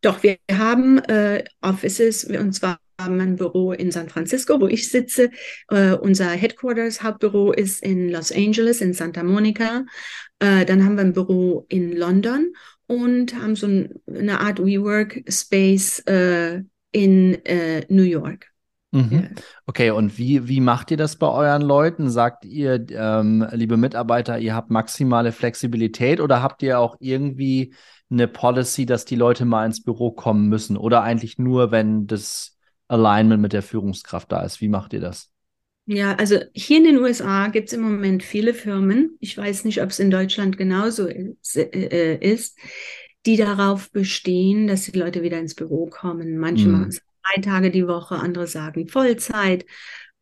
Doch, 0.00 0.22
wir 0.22 0.38
haben 0.50 0.98
äh, 0.98 1.44
Offices, 1.60 2.24
und 2.24 2.52
zwar 2.52 2.78
haben 3.00 3.20
ein 3.20 3.36
Büro 3.36 3.72
in 3.72 3.90
San 3.90 4.08
Francisco, 4.08 4.60
wo 4.60 4.66
ich 4.68 4.90
sitze. 4.90 5.30
Äh, 5.68 5.92
unser 5.92 6.30
Headquarters, 6.30 7.02
Hauptbüro 7.02 7.52
ist 7.52 7.82
in 7.82 8.10
Los 8.10 8.32
Angeles, 8.32 8.80
in 8.80 8.94
Santa 8.94 9.22
Monica. 9.22 9.84
Äh, 10.38 10.64
dann 10.64 10.84
haben 10.84 10.96
wir 10.96 11.04
ein 11.04 11.12
Büro 11.12 11.66
in 11.68 11.92
London 11.92 12.52
und 12.86 13.34
haben 13.34 13.56
so 13.56 13.66
ein, 13.66 13.94
eine 14.06 14.40
Art 14.40 14.58
WeWork 14.58 15.24
Space 15.28 16.00
äh, 16.06 16.62
in 16.92 17.44
äh, 17.44 17.84
New 17.88 18.02
York. 18.02 18.50
Mhm. 18.92 19.28
Okay, 19.66 19.90
und 19.90 20.16
wie, 20.16 20.48
wie 20.48 20.60
macht 20.60 20.90
ihr 20.90 20.96
das 20.96 21.16
bei 21.16 21.28
euren 21.28 21.62
Leuten? 21.62 22.08
Sagt 22.08 22.44
ihr, 22.44 22.86
ähm, 22.90 23.46
liebe 23.52 23.76
Mitarbeiter, 23.76 24.38
ihr 24.38 24.54
habt 24.54 24.70
maximale 24.70 25.32
Flexibilität 25.32 26.20
oder 26.20 26.42
habt 26.42 26.62
ihr 26.62 26.78
auch 26.78 26.96
irgendwie 27.00 27.74
eine 28.10 28.28
Policy, 28.28 28.86
dass 28.86 29.04
die 29.04 29.16
Leute 29.16 29.44
mal 29.44 29.66
ins 29.66 29.82
Büro 29.82 30.10
kommen 30.10 30.48
müssen? 30.48 30.76
Oder 30.76 31.02
eigentlich 31.02 31.38
nur, 31.38 31.70
wenn 31.70 32.06
das 32.06 32.56
Alignment 32.88 33.42
mit 33.42 33.52
der 33.52 33.62
Führungskraft 33.62 34.30
da 34.30 34.42
ist? 34.42 34.60
Wie 34.60 34.68
macht 34.68 34.92
ihr 34.92 35.00
das? 35.00 35.30
Ja, 35.86 36.14
also 36.16 36.40
hier 36.52 36.78
in 36.78 36.84
den 36.84 36.98
USA 36.98 37.46
gibt 37.46 37.68
es 37.68 37.74
im 37.74 37.82
Moment 37.82 38.24
viele 38.24 38.54
Firmen, 38.54 39.16
ich 39.20 39.38
weiß 39.38 39.64
nicht, 39.64 39.80
ob 39.82 39.90
es 39.90 40.00
in 40.00 40.10
Deutschland 40.10 40.58
genauso 40.58 41.06
ist, 41.06 41.56
äh, 41.56 42.16
ist, 42.16 42.58
die 43.24 43.36
darauf 43.36 43.92
bestehen, 43.92 44.66
dass 44.66 44.84
die 44.84 44.98
Leute 44.98 45.22
wieder 45.22 45.38
ins 45.38 45.54
Büro 45.54 45.86
kommen. 45.86 46.38
Manche 46.38 46.66
mhm. 46.66 46.72
machen 46.72 46.88
es 46.88 47.02
drei 47.22 47.40
Tage 47.40 47.70
die 47.70 47.86
Woche, 47.86 48.16
andere 48.16 48.48
sagen 48.48 48.88
Vollzeit. 48.88 49.64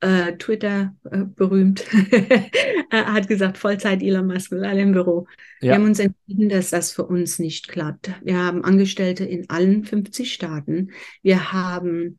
Äh, 0.01 0.37
Twitter 0.37 0.95
äh, 1.11 1.25
berühmt 1.25 1.85
hat 2.91 3.27
gesagt, 3.27 3.57
Vollzeit 3.57 4.03
Elon 4.03 4.27
Musk 4.27 4.51
will 4.51 4.65
alle 4.65 4.83
im 4.83 4.93
Büro. 4.93 5.27
Ja. 5.61 5.69
Wir 5.69 5.75
haben 5.77 5.87
uns 5.87 5.99
entschieden, 5.99 6.49
dass 6.49 6.71
das 6.71 6.93
für 6.93 7.05
uns 7.05 7.39
nicht 7.39 7.69
klappt. 7.69 8.11
Wir 8.23 8.39
haben 8.39 8.65
Angestellte 8.65 9.25
in 9.25 9.49
allen 9.49 9.85
50 9.85 10.33
Staaten. 10.33 10.91
Wir 11.23 11.53
haben 11.53 12.19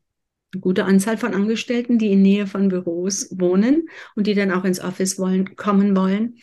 eine 0.52 0.60
gute 0.60 0.84
Anzahl 0.84 1.16
von 1.16 1.34
Angestellten, 1.34 1.98
die 1.98 2.12
in 2.12 2.22
Nähe 2.22 2.46
von 2.46 2.68
Büros 2.68 3.28
wohnen 3.38 3.88
und 4.16 4.26
die 4.26 4.34
dann 4.34 4.50
auch 4.50 4.64
ins 4.64 4.80
Office 4.80 5.18
wollen, 5.18 5.54
kommen 5.54 5.96
wollen. 5.96 6.38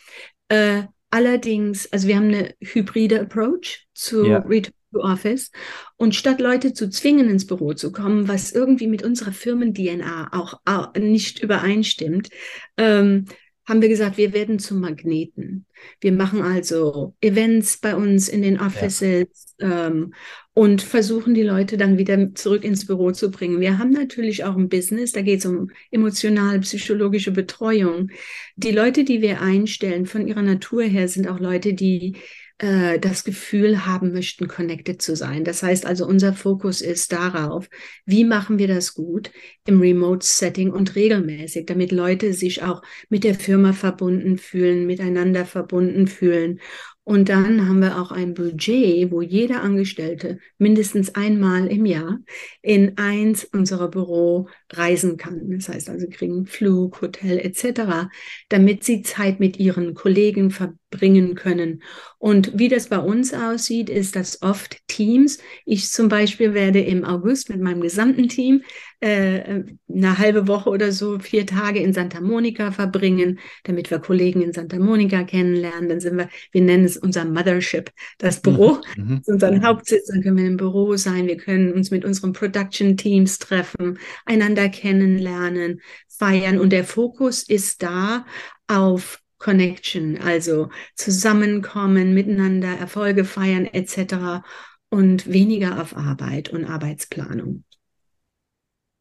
Äh, 0.48 0.84
allerdings, 1.10 1.92
also 1.92 2.08
wir 2.08 2.16
haben 2.16 2.28
eine 2.28 2.54
hybride 2.60 3.20
Approach 3.20 3.86
zu 3.92 4.26
ja. 4.26 4.38
Return 4.38 4.72
Office. 5.00 5.50
Und 5.96 6.14
statt 6.14 6.40
Leute 6.40 6.72
zu 6.72 6.88
zwingen, 6.90 7.28
ins 7.28 7.46
Büro 7.46 7.74
zu 7.74 7.92
kommen, 7.92 8.28
was 8.28 8.52
irgendwie 8.52 8.86
mit 8.86 9.02
unserer 9.02 9.32
Firmen-DNA 9.32 10.30
auch, 10.32 10.60
auch, 10.64 10.94
nicht 10.94 11.42
übereinstimmt, 11.42 12.30
ähm, 12.76 13.26
haben 13.66 13.80
wir 13.80 13.88
gesagt, 13.88 14.18
wir 14.18 14.34
werden 14.34 14.58
zum 14.58 14.80
Magneten. 14.80 15.64
Wir 16.00 16.12
machen 16.12 16.42
also 16.42 17.14
Events 17.20 17.78
bei 17.78 17.96
uns 17.96 18.28
in 18.28 18.42
den 18.42 18.60
Offices 18.60 19.56
ja. 19.58 19.86
ähm, 19.86 20.12
und 20.52 20.82
versuchen 20.82 21.34
die 21.34 21.42
Leute 21.42 21.76
dann 21.76 21.96
wieder 21.96 22.34
zurück 22.34 22.62
ins 22.62 22.86
Büro 22.86 23.12
zu 23.12 23.30
bringen. 23.30 23.60
Wir 23.60 23.78
haben 23.78 23.90
natürlich 23.90 24.44
auch 24.44 24.56
ein 24.56 24.68
Business, 24.68 25.12
da 25.12 25.22
geht 25.22 25.40
es 25.40 25.46
um 25.46 25.70
emotional-psychologische 25.90 27.32
Betreuung. 27.32 28.10
Die 28.56 28.70
Leute, 28.70 29.04
die 29.04 29.22
wir 29.22 29.40
einstellen, 29.40 30.04
von 30.04 30.28
ihrer 30.28 30.42
Natur 30.42 30.82
her, 30.82 31.08
sind 31.08 31.26
auch 31.26 31.40
Leute, 31.40 31.72
die 31.72 32.16
äh, 32.64 32.98
das 32.98 33.24
Gefühl 33.24 33.84
haben 33.84 34.12
möchten, 34.12 34.48
connected 34.48 35.02
zu 35.02 35.16
sein. 35.16 35.44
Das 35.44 35.62
heißt 35.62 35.84
also, 35.84 36.06
unser 36.06 36.32
Fokus 36.32 36.80
ist 36.80 37.12
darauf, 37.12 37.68
wie 38.06 38.24
machen 38.24 38.58
wir 38.58 38.68
das 38.68 38.94
gut 38.94 39.30
im 39.66 39.80
Remote-Setting 39.80 40.70
und 40.70 40.94
regelmäßig, 40.96 41.66
damit 41.66 41.92
Leute 41.92 42.32
sich 42.32 42.62
auch 42.62 42.80
mit 43.10 43.22
der 43.22 43.34
Firma 43.34 43.74
verbunden 43.74 44.38
fühlen, 44.38 44.86
miteinander 44.86 45.44
verbunden 45.44 46.06
fühlen 46.06 46.58
und 47.04 47.28
dann 47.28 47.68
haben 47.68 47.80
wir 47.80 48.00
auch 48.00 48.10
ein 48.12 48.32
Budget, 48.32 49.10
wo 49.10 49.20
jeder 49.20 49.62
Angestellte 49.62 50.38
mindestens 50.56 51.14
einmal 51.14 51.66
im 51.66 51.84
Jahr 51.84 52.18
in 52.62 52.96
eins 52.96 53.44
unserer 53.44 53.88
Büro 53.88 54.48
reisen 54.72 55.18
kann. 55.18 55.50
Das 55.50 55.68
heißt 55.68 55.90
also, 55.90 56.06
kriegen 56.08 56.46
Flug, 56.46 57.02
Hotel 57.02 57.38
etc., 57.38 58.08
damit 58.48 58.84
sie 58.84 59.02
Zeit 59.02 59.38
mit 59.38 59.58
ihren 59.58 59.92
Kollegen 59.92 60.50
verbringen 60.50 61.34
können. 61.34 61.82
Und 62.18 62.58
wie 62.58 62.68
das 62.68 62.88
bei 62.88 62.98
uns 62.98 63.34
aussieht, 63.34 63.90
ist 63.90 64.16
das 64.16 64.40
oft 64.40 64.78
Teams. 64.86 65.38
Ich 65.66 65.90
zum 65.90 66.08
Beispiel 66.08 66.54
werde 66.54 66.80
im 66.80 67.04
August 67.04 67.50
mit 67.50 67.60
meinem 67.60 67.82
gesamten 67.82 68.30
Team 68.30 68.62
eine 69.06 70.18
halbe 70.18 70.48
Woche 70.48 70.70
oder 70.70 70.90
so, 70.92 71.18
vier 71.18 71.46
Tage 71.46 71.80
in 71.80 71.92
Santa 71.92 72.20
Monica 72.20 72.72
verbringen, 72.72 73.38
damit 73.64 73.90
wir 73.90 73.98
Kollegen 73.98 74.40
in 74.40 74.52
Santa 74.52 74.78
Monica 74.78 75.24
kennenlernen. 75.24 75.88
Dann 75.88 76.00
sind 76.00 76.16
wir, 76.16 76.30
wir 76.52 76.62
nennen 76.62 76.84
es 76.84 76.96
unser 76.96 77.24
Mothership, 77.24 77.90
das 78.18 78.40
Büro, 78.40 78.78
mhm. 78.96 79.04
mhm. 79.04 79.22
unseren 79.26 79.64
Hauptsitz. 79.66 80.06
Dann 80.06 80.22
können 80.22 80.38
wir 80.38 80.46
im 80.46 80.56
Büro 80.56 80.96
sein. 80.96 81.26
Wir 81.26 81.36
können 81.36 81.72
uns 81.72 81.90
mit 81.90 82.04
unseren 82.04 82.32
Production 82.32 82.96
Teams 82.96 83.38
treffen, 83.38 83.98
einander 84.24 84.68
kennenlernen, 84.70 85.82
feiern. 86.08 86.58
Und 86.58 86.70
der 86.70 86.84
Fokus 86.84 87.42
ist 87.42 87.82
da 87.82 88.24
auf 88.68 89.20
Connection, 89.38 90.16
also 90.16 90.70
zusammenkommen, 90.94 92.14
miteinander 92.14 92.78
Erfolge 92.78 93.26
feiern 93.26 93.66
etc. 93.66 94.42
und 94.88 95.30
weniger 95.30 95.82
auf 95.82 95.94
Arbeit 95.94 96.48
und 96.48 96.64
Arbeitsplanung. 96.64 97.64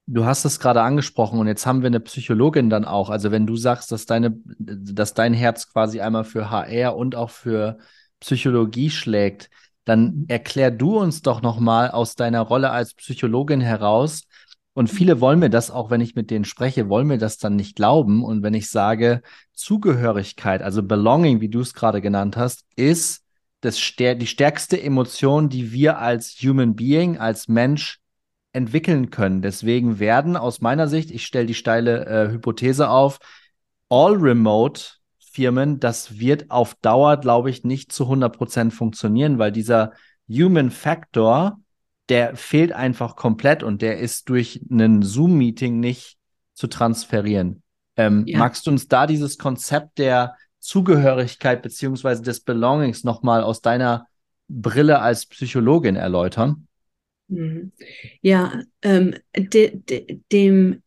Du 0.05 0.25
hast 0.25 0.43
es 0.43 0.59
gerade 0.59 0.81
angesprochen 0.81 1.39
und 1.39 1.47
jetzt 1.47 1.65
haben 1.65 1.81
wir 1.81 1.87
eine 1.87 2.01
Psychologin 2.01 2.69
dann 2.69 2.83
auch. 2.83 3.09
Also 3.09 3.31
wenn 3.31 3.47
du 3.47 3.55
sagst, 3.55 3.91
dass 3.91 4.05
deine, 4.05 4.37
dass 4.45 5.13
dein 5.13 5.33
Herz 5.33 5.71
quasi 5.71 6.01
einmal 6.01 6.25
für 6.25 6.49
HR 6.49 6.97
und 6.97 7.15
auch 7.15 7.29
für 7.29 7.77
Psychologie 8.19 8.89
schlägt, 8.89 9.49
dann 9.85 10.03
mhm. 10.03 10.25
erklär 10.27 10.71
du 10.71 10.97
uns 10.97 11.21
doch 11.21 11.41
nochmal 11.41 11.89
aus 11.91 12.15
deiner 12.15 12.41
Rolle 12.41 12.71
als 12.71 12.93
Psychologin 12.95 13.61
heraus. 13.61 14.23
Und 14.73 14.89
viele 14.89 15.21
wollen 15.21 15.39
mir 15.39 15.49
das, 15.49 15.71
auch 15.71 15.89
wenn 15.89 16.01
ich 16.01 16.15
mit 16.15 16.31
denen 16.31 16.45
spreche, 16.45 16.89
wollen 16.89 17.07
mir 17.07 17.19
das 17.19 17.37
dann 17.37 17.55
nicht 17.55 17.75
glauben. 17.75 18.23
Und 18.23 18.43
wenn 18.43 18.55
ich 18.55 18.69
sage, 18.69 19.21
Zugehörigkeit, 19.53 20.61
also 20.61 20.83
Belonging, 20.83 21.41
wie 21.41 21.49
du 21.49 21.61
es 21.61 21.73
gerade 21.73 22.01
genannt 22.01 22.35
hast, 22.37 22.65
ist 22.75 23.23
das, 23.61 23.77
die 23.77 24.27
stärkste 24.27 24.81
Emotion, 24.81 25.47
die 25.47 25.71
wir 25.71 25.99
als 25.99 26.35
Human 26.41 26.75
Being, 26.75 27.17
als 27.17 27.47
Mensch 27.47 27.99
entwickeln 28.53 29.09
können. 29.09 29.41
Deswegen 29.41 29.99
werden 29.99 30.37
aus 30.37 30.61
meiner 30.61 30.87
Sicht, 30.87 31.11
ich 31.11 31.25
stelle 31.25 31.47
die 31.47 31.53
steile 31.55 32.05
äh, 32.05 32.31
Hypothese 32.31 32.89
auf, 32.89 33.19
All-Remote-Firmen, 33.89 35.79
das 35.79 36.19
wird 36.19 36.49
auf 36.49 36.75
Dauer, 36.75 37.17
glaube 37.17 37.49
ich, 37.49 37.63
nicht 37.63 37.91
zu 37.91 38.03
100 38.03 38.35
Prozent 38.35 38.73
funktionieren, 38.73 39.39
weil 39.39 39.51
dieser 39.51 39.91
Human 40.29 40.71
Factor, 40.71 41.59
der 42.09 42.35
fehlt 42.35 42.71
einfach 42.71 43.15
komplett 43.15 43.63
und 43.63 43.81
der 43.81 43.99
ist 43.99 44.29
durch 44.29 44.61
einen 44.69 45.01
Zoom-Meeting 45.01 45.79
nicht 45.79 46.17
zu 46.53 46.67
transferieren. 46.67 47.63
Ähm, 47.97 48.23
ja. 48.27 48.39
Magst 48.39 48.65
du 48.67 48.71
uns 48.71 48.87
da 48.87 49.07
dieses 49.07 49.37
Konzept 49.37 49.97
der 49.97 50.35
Zugehörigkeit 50.59 51.61
beziehungsweise 51.61 52.21
des 52.21 52.41
Belongings 52.41 53.03
nochmal 53.03 53.43
aus 53.43 53.61
deiner 53.61 54.07
Brille 54.47 54.99
als 54.99 55.25
Psychologin 55.25 55.95
erläutern? 55.95 56.67
Mhm. 57.33 57.71
Ja, 58.21 58.63
ähm, 58.81 59.15
de, 59.35 59.75
de, 59.75 60.19
dem, 60.31 60.83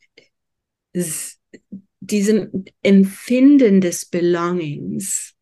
diesem 2.00 2.64
Empfinden 2.82 3.80
des 3.80 4.06
Belongings 4.06 5.34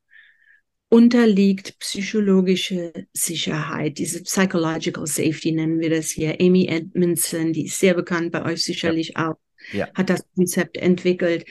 unterliegt 0.89 1.79
psychologische 1.81 2.93
Sicherheit, 3.13 3.99
diese 3.99 4.23
Psychological 4.23 5.07
Safety 5.07 5.53
nennen 5.53 5.81
wir 5.81 5.91
das 5.91 6.11
hier. 6.11 6.37
Amy 6.41 6.69
Edmondson, 6.69 7.53
die 7.53 7.67
ist 7.67 7.81
sehr 7.81 7.95
bekannt 7.95 8.33
bei 8.33 8.45
euch 8.45 8.65
sicherlich 8.65 9.15
ja. 9.17 9.31
auch, 9.31 9.37
ja. 9.73 9.89
hat 9.95 10.09
das 10.09 10.25
Konzept 10.37 10.77
entwickelt. 10.77 11.47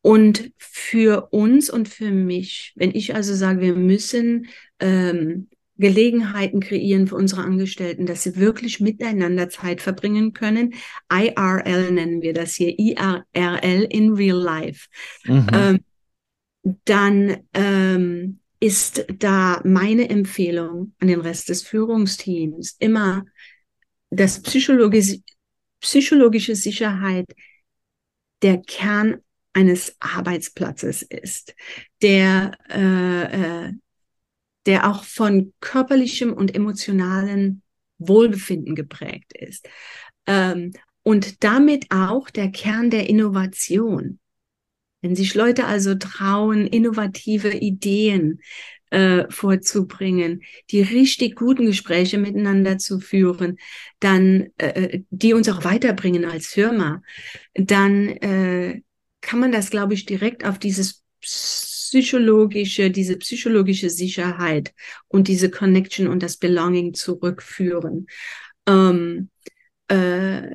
Und 0.00 0.52
für 0.58 1.28
uns 1.32 1.70
und 1.70 1.88
für 1.88 2.10
mich, 2.10 2.72
wenn 2.76 2.94
ich 2.94 3.14
also 3.14 3.34
sage, 3.34 3.62
wir 3.62 3.74
müssen 3.74 4.48
ähm, 4.78 5.48
Gelegenheiten 5.76 6.60
kreieren 6.60 7.08
für 7.08 7.16
unsere 7.16 7.42
Angestellten, 7.42 8.06
dass 8.06 8.22
sie 8.22 8.36
wirklich 8.36 8.80
miteinander 8.80 9.48
Zeit 9.48 9.80
verbringen 9.80 10.32
können. 10.32 10.74
IRL 11.12 11.90
nennen 11.90 12.22
wir 12.22 12.32
das 12.32 12.54
hier, 12.54 12.78
IRL 12.78 13.86
in 13.90 14.12
Real 14.12 14.38
Life. 14.38 14.88
Mhm. 15.24 15.46
Ähm, 15.52 15.80
dann 16.84 17.36
ähm, 17.52 18.38
ist 18.60 19.04
da 19.18 19.60
meine 19.64 20.08
Empfehlung 20.08 20.94
an 21.00 21.08
den 21.08 21.20
Rest 21.20 21.48
des 21.48 21.62
Führungsteams 21.62 22.76
immer, 22.78 23.24
dass 24.10 24.40
psychologische, 24.42 25.18
psychologische 25.80 26.54
Sicherheit 26.54 27.26
der 28.42 28.58
Kern 28.58 29.20
eines 29.52 29.96
Arbeitsplatzes 30.00 31.02
ist, 31.02 31.54
der 32.00 32.56
äh, 32.70 33.66
äh, 33.66 33.72
der 34.66 34.90
auch 34.90 35.04
von 35.04 35.52
körperlichem 35.60 36.32
und 36.32 36.54
emotionalen 36.54 37.62
Wohlbefinden 37.98 38.74
geprägt 38.74 39.32
ist. 39.34 39.68
Ähm, 40.26 40.72
und 41.02 41.44
damit 41.44 41.86
auch 41.90 42.30
der 42.30 42.50
Kern 42.50 42.90
der 42.90 43.08
Innovation. 43.08 44.18
Wenn 45.02 45.14
sich 45.14 45.34
Leute 45.34 45.66
also 45.66 45.94
trauen, 45.94 46.66
innovative 46.66 47.52
Ideen 47.52 48.40
äh, 48.90 49.24
vorzubringen, 49.28 50.42
die 50.70 50.80
richtig 50.80 51.36
guten 51.36 51.66
Gespräche 51.66 52.16
miteinander 52.16 52.78
zu 52.78 53.00
führen, 53.00 53.58
dann 54.00 54.46
äh, 54.56 55.00
die 55.10 55.34
uns 55.34 55.48
auch 55.50 55.64
weiterbringen 55.64 56.24
als 56.24 56.46
Firma, 56.46 57.02
dann 57.54 58.08
äh, 58.08 58.80
kann 59.20 59.40
man 59.40 59.52
das, 59.52 59.70
glaube 59.70 59.94
ich, 59.94 60.06
direkt 60.06 60.44
auf 60.46 60.58
dieses 60.58 61.02
psychologische, 61.94 62.90
diese 62.90 63.16
psychologische 63.18 63.88
Sicherheit 63.88 64.74
und 65.06 65.28
diese 65.28 65.48
Connection 65.48 66.08
und 66.08 66.24
das 66.24 66.38
Belonging 66.38 66.92
zurückführen. 66.92 68.08
Ähm, 68.66 69.30
äh, 69.86 70.50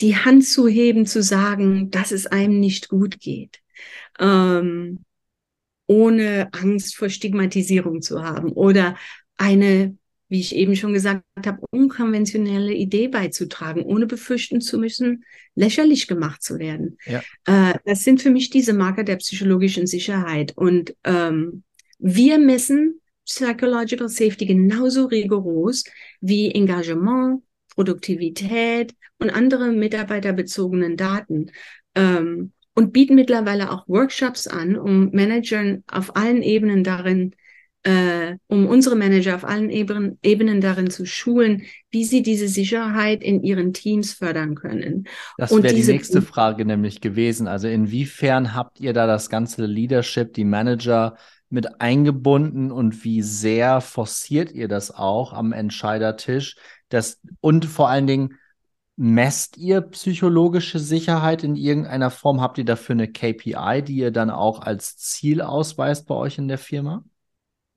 die 0.00 0.16
Hand 0.16 0.46
zu 0.46 0.68
heben, 0.68 1.04
zu 1.04 1.20
sagen, 1.20 1.90
dass 1.90 2.12
es 2.12 2.28
einem 2.28 2.60
nicht 2.60 2.88
gut 2.88 3.18
geht. 3.18 3.58
Ähm, 4.20 5.04
ohne 5.88 6.48
Angst 6.52 6.94
vor 6.94 7.08
Stigmatisierung 7.08 8.00
zu 8.00 8.22
haben 8.22 8.52
oder 8.52 8.96
eine, 9.36 9.96
wie 10.28 10.40
ich 10.40 10.54
eben 10.54 10.76
schon 10.76 10.92
gesagt 10.92 11.24
habe, 11.44 11.60
unkonventionelle 11.70 12.74
Idee 12.74 13.08
beizutragen, 13.08 13.82
ohne 13.82 14.06
befürchten 14.06 14.60
zu 14.60 14.78
müssen, 14.78 15.24
lächerlich 15.54 16.06
gemacht 16.06 16.42
zu 16.42 16.58
werden. 16.58 16.98
Ja. 17.06 17.22
Äh, 17.46 17.78
das 17.84 18.04
sind 18.04 18.20
für 18.20 18.30
mich 18.30 18.50
diese 18.50 18.74
Marker 18.74 19.04
der 19.04 19.16
psychologischen 19.16 19.86
Sicherheit. 19.86 20.52
Und 20.56 20.94
ähm, 21.04 21.62
wir 21.98 22.38
messen 22.38 23.00
Psychological 23.24 24.08
Safety 24.08 24.46
genauso 24.46 25.06
rigoros 25.06 25.84
wie 26.20 26.50
Engagement, 26.50 27.42
Produktivität 27.74 28.94
und 29.18 29.30
andere 29.30 29.70
mitarbeiterbezogenen 29.72 30.96
Daten. 30.96 31.50
Ähm, 31.94 32.52
und 32.74 32.92
bieten 32.92 33.16
mittlerweile 33.16 33.72
auch 33.72 33.88
Workshops 33.88 34.46
an, 34.46 34.76
um 34.76 35.10
Managern 35.10 35.82
auf 35.88 36.14
allen 36.14 36.42
Ebenen 36.42 36.84
darin, 36.84 37.34
äh, 37.82 38.36
um 38.48 38.66
unsere 38.66 38.96
Manager 38.96 39.34
auf 39.34 39.44
allen 39.44 39.70
Ebenen, 39.70 40.18
Ebenen 40.22 40.60
darin 40.60 40.90
zu 40.90 41.06
schulen, 41.06 41.62
wie 41.90 42.04
sie 42.04 42.22
diese 42.22 42.48
Sicherheit 42.48 43.22
in 43.22 43.42
ihren 43.42 43.72
Teams 43.72 44.12
fördern 44.12 44.54
können. 44.54 45.06
Das 45.36 45.50
wäre 45.50 45.74
die 45.74 45.84
nächste 45.84 46.22
Frage 46.22 46.64
nämlich 46.64 47.00
gewesen. 47.00 47.46
Also 47.46 47.68
inwiefern 47.68 48.54
habt 48.54 48.80
ihr 48.80 48.92
da 48.92 49.06
das 49.06 49.30
ganze 49.30 49.66
Leadership, 49.66 50.34
die 50.34 50.44
Manager 50.44 51.16
mit 51.50 51.80
eingebunden 51.80 52.70
und 52.70 53.04
wie 53.04 53.22
sehr 53.22 53.80
forciert 53.80 54.52
ihr 54.52 54.68
das 54.68 54.90
auch 54.90 55.32
am 55.32 55.52
Entscheidertisch? 55.52 56.56
Das, 56.90 57.20
und 57.40 57.64
vor 57.64 57.88
allen 57.88 58.06
Dingen, 58.06 58.34
Messt 59.00 59.56
ihr 59.58 59.80
psychologische 59.82 60.80
Sicherheit 60.80 61.44
in 61.44 61.54
irgendeiner 61.54 62.10
Form? 62.10 62.40
Habt 62.40 62.58
ihr 62.58 62.64
dafür 62.64 62.94
eine 62.94 63.06
KPI, 63.06 63.84
die 63.86 63.94
ihr 63.94 64.10
dann 64.10 64.28
auch 64.28 64.58
als 64.58 64.96
Ziel 64.96 65.40
ausweist 65.40 66.08
bei 66.08 66.16
euch 66.16 66.36
in 66.36 66.48
der 66.48 66.58
Firma? 66.58 67.04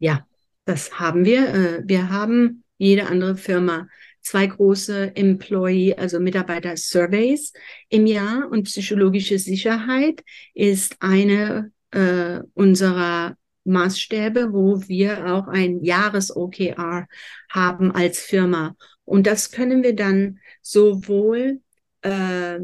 Ja, 0.01 0.25
das 0.65 0.99
haben 0.99 1.25
wir. 1.25 1.53
Äh, 1.53 1.83
wir 1.85 2.09
haben 2.09 2.63
jede 2.77 3.05
andere 3.05 3.37
Firma 3.37 3.87
zwei 4.21 4.47
große 4.47 5.15
Employee, 5.15 5.95
also 5.95 6.19
Mitarbeiter-Surveys 6.19 7.53
im 7.89 8.07
Jahr 8.07 8.49
und 8.49 8.63
psychologische 8.63 9.37
Sicherheit 9.37 10.23
ist 10.55 10.97
eine 11.01 11.71
äh, 11.91 12.39
unserer 12.55 13.37
Maßstäbe, 13.63 14.53
wo 14.53 14.81
wir 14.87 15.27
auch 15.31 15.47
ein 15.47 15.83
Jahres-OKR 15.83 17.07
haben 17.49 17.91
als 17.91 18.19
Firma. 18.19 18.75
Und 19.05 19.27
das 19.27 19.51
können 19.51 19.83
wir 19.83 19.95
dann 19.95 20.39
sowohl 20.63 21.61
äh, 22.01 22.57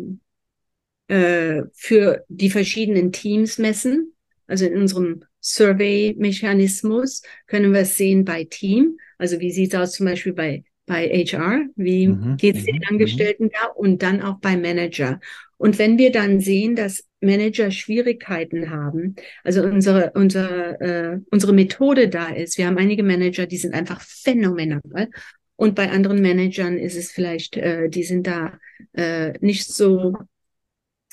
äh, 1.08 1.64
für 1.76 2.26
die 2.30 2.50
verschiedenen 2.50 3.12
Teams 3.12 3.60
messen, 3.60 4.16
also 4.48 4.66
in 4.66 4.82
unserem 4.82 5.24
Survey-Mechanismus 5.54 7.22
können 7.48 7.74
wir 7.74 7.82
es 7.82 7.98
sehen 7.98 8.26
bei 8.26 8.44
Team. 8.44 8.98
Also 9.18 9.40
wie 9.40 9.52
sieht 9.52 9.74
es 9.74 9.80
aus 9.80 9.92
zum 9.94 10.06
Beispiel 10.06 10.34
bei, 10.34 10.64
bei 10.86 11.08
HR? 11.08 11.66
Wie 11.76 12.08
mhm, 12.08 12.38
geht 12.38 12.58
es 12.58 12.66
den 12.66 12.76
mhm, 12.76 12.82
mhm. 12.82 12.88
Angestellten 12.90 13.50
da? 13.50 13.68
Und 13.76 14.04
dann 14.04 14.22
auch 14.22 14.40
bei 14.40 14.58
Manager. 14.58 15.20
Und 15.58 15.80
wenn 15.80 15.98
wir 15.98 16.12
dann 16.12 16.40
sehen, 16.40 16.76
dass 16.76 17.04
Manager 17.20 17.72
Schwierigkeiten 17.72 18.70
haben, 18.70 19.16
also 19.44 19.64
unsere, 19.64 20.12
unsere, 20.14 20.80
äh, 20.80 21.20
unsere 21.32 21.54
Methode 21.54 22.10
da 22.10 22.28
ist, 22.28 22.58
wir 22.58 22.68
haben 22.68 22.78
einige 22.78 23.02
Manager, 23.02 23.48
die 23.48 23.58
sind 23.58 23.74
einfach 23.74 24.02
phänomenal 24.02 25.10
und 25.58 25.74
bei 25.74 25.90
anderen 25.90 26.22
Managern 26.22 26.78
ist 26.78 26.96
es 26.96 27.12
vielleicht, 27.12 27.58
äh, 27.58 27.90
die 27.90 28.04
sind 28.04 28.28
da 28.28 28.60
äh, 28.94 29.34
nicht 29.40 29.68
so 29.68 30.14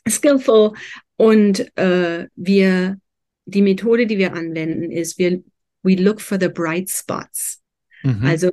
skillful. 0.06 0.74
Und 1.16 1.76
äh, 1.78 2.26
wir, 2.36 2.98
die 3.46 3.62
Methode, 3.62 4.06
die 4.06 4.18
wir 4.18 4.32
anwenden, 4.34 4.90
ist, 4.90 5.18
wir, 5.18 5.42
we 5.82 5.94
look 5.94 6.20
for 6.20 6.38
the 6.40 6.48
bright 6.48 6.90
spots. 6.90 7.62
Mhm. 8.02 8.24
Also 8.24 8.50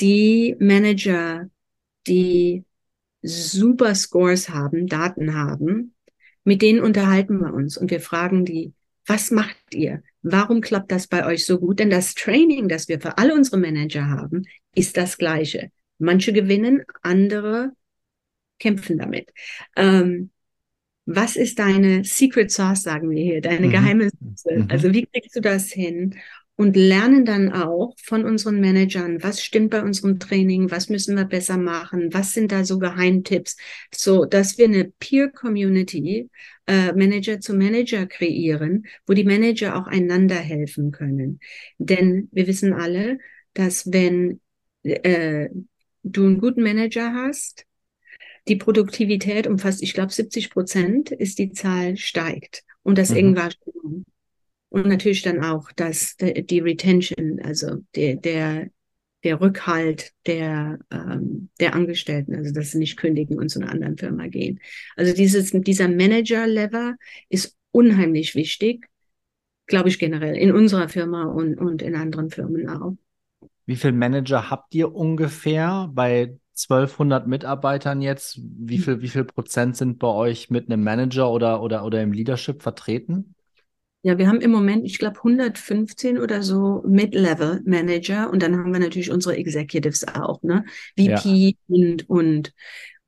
die 0.00 0.56
Manager, 0.58 1.50
die 2.06 2.64
super 3.22 3.94
Scores 3.94 4.48
haben, 4.48 4.86
Daten 4.86 5.34
haben, 5.34 5.94
mit 6.44 6.62
denen 6.62 6.80
unterhalten 6.80 7.40
wir 7.40 7.52
uns 7.52 7.76
und 7.76 7.90
wir 7.90 8.00
fragen 8.00 8.44
die, 8.44 8.72
was 9.06 9.30
macht 9.30 9.56
ihr? 9.74 10.02
Warum 10.22 10.60
klappt 10.60 10.92
das 10.92 11.06
bei 11.06 11.26
euch 11.26 11.46
so 11.46 11.58
gut? 11.58 11.78
Denn 11.78 11.90
das 11.90 12.14
Training, 12.14 12.68
das 12.68 12.88
wir 12.88 13.00
für 13.00 13.18
alle 13.18 13.34
unsere 13.34 13.56
Manager 13.56 14.08
haben, 14.08 14.44
ist 14.74 14.96
das 14.96 15.18
gleiche. 15.18 15.70
Manche 15.98 16.32
gewinnen, 16.32 16.84
andere 17.02 17.72
kämpfen 18.58 18.98
damit. 18.98 19.32
Ähm, 19.76 20.30
was 21.08 21.36
ist 21.36 21.58
deine 21.58 22.04
Secret 22.04 22.50
Sauce, 22.50 22.82
sagen 22.82 23.10
wir 23.10 23.22
hier, 23.22 23.40
deine 23.40 23.66
mhm. 23.66 23.70
geheime 23.70 24.10
Soße? 24.10 24.58
Mhm. 24.58 24.66
Also 24.68 24.92
wie 24.92 25.06
kriegst 25.06 25.34
du 25.34 25.40
das 25.40 25.72
hin? 25.72 26.14
und 26.58 26.74
lernen 26.76 27.24
dann 27.24 27.52
auch 27.52 27.94
von 28.02 28.24
unseren 28.24 28.58
Managern, 28.58 29.22
was 29.22 29.44
stimmt 29.44 29.70
bei 29.70 29.80
unserem 29.80 30.18
Training, 30.18 30.72
was 30.72 30.88
müssen 30.88 31.14
wir 31.14 31.24
besser 31.24 31.56
machen, 31.56 32.12
was 32.12 32.32
sind 32.32 32.50
da 32.50 32.64
so 32.64 32.80
Geheimtipps, 32.80 33.56
so 33.94 34.24
dass 34.24 34.58
wir 34.58 34.64
eine 34.64 34.92
Peer 34.98 35.30
Community 35.30 36.28
äh, 36.66 36.92
Manager 36.94 37.38
zu 37.38 37.54
Manager 37.54 38.06
kreieren, 38.06 38.86
wo 39.06 39.14
die 39.14 39.22
Manager 39.22 39.76
auch 39.76 39.86
einander 39.86 40.34
helfen 40.34 40.90
können. 40.90 41.38
Denn 41.78 42.28
wir 42.32 42.48
wissen 42.48 42.72
alle, 42.72 43.18
dass 43.54 43.92
wenn 43.92 44.40
äh, 44.82 45.50
du 46.02 46.26
einen 46.26 46.40
guten 46.40 46.64
Manager 46.64 47.12
hast, 47.14 47.67
die 48.48 48.56
Produktivität 48.56 49.46
um 49.46 49.58
fast, 49.58 49.82
ich 49.82 49.94
glaube, 49.94 50.12
70 50.12 50.50
Prozent 50.50 51.10
ist 51.10 51.38
die 51.38 51.52
Zahl 51.52 51.96
steigt 51.96 52.64
und 52.82 52.98
das 52.98 53.10
mhm. 53.10 53.16
Engagement. 53.16 54.06
Und 54.70 54.86
natürlich 54.86 55.22
dann 55.22 55.42
auch 55.42 55.72
das, 55.72 56.16
die 56.18 56.60
Retention, 56.60 57.40
also 57.42 57.78
der, 57.94 58.16
der, 58.16 58.68
der 59.24 59.40
Rückhalt 59.40 60.12
der, 60.26 60.78
ähm, 60.90 61.48
der 61.58 61.74
Angestellten, 61.74 62.34
also 62.34 62.52
dass 62.52 62.72
sie 62.72 62.78
nicht 62.78 62.98
kündigen 62.98 63.38
und 63.38 63.48
zu 63.48 63.60
einer 63.60 63.72
anderen 63.72 63.96
Firma 63.96 64.26
gehen. 64.26 64.60
Also 64.96 65.14
dieses, 65.14 65.52
dieser 65.52 65.88
Manager-Level 65.88 66.96
ist 67.30 67.56
unheimlich 67.70 68.34
wichtig, 68.34 68.88
glaube 69.66 69.88
ich 69.88 69.98
generell, 69.98 70.36
in 70.36 70.52
unserer 70.52 70.88
Firma 70.88 71.24
und, 71.24 71.54
und 71.58 71.80
in 71.82 71.94
anderen 71.94 72.30
Firmen 72.30 72.68
auch. 72.68 72.96
Wie 73.64 73.76
viele 73.76 73.92
Manager 73.92 74.50
habt 74.50 74.74
ihr 74.74 74.94
ungefähr 74.94 75.90
bei 75.92 76.36
1200 76.58 77.26
Mitarbeitern 77.26 78.00
jetzt? 78.00 78.40
Wie 78.40 78.76
hm. 78.76 78.82
viel, 78.82 79.02
wie 79.02 79.08
viel 79.08 79.24
Prozent 79.24 79.76
sind 79.76 79.98
bei 79.98 80.08
euch 80.08 80.50
mit 80.50 80.70
einem 80.70 80.82
Manager 80.82 81.30
oder, 81.30 81.62
oder, 81.62 81.84
oder 81.84 82.02
im 82.02 82.12
Leadership 82.12 82.62
vertreten? 82.62 83.34
Ja, 84.02 84.16
wir 84.16 84.28
haben 84.28 84.40
im 84.40 84.52
Moment, 84.52 84.84
ich 84.84 84.98
glaube, 84.98 85.18
115 85.18 86.18
oder 86.18 86.42
so 86.42 86.82
Mid-Level-Manager 86.86 88.30
und 88.30 88.42
dann 88.42 88.56
haben 88.56 88.72
wir 88.72 88.78
natürlich 88.78 89.10
unsere 89.10 89.36
Executives 89.36 90.06
auch, 90.06 90.42
ne? 90.42 90.64
VP 90.96 91.28
ja. 91.28 91.50
und, 91.66 92.08
und, 92.08 92.52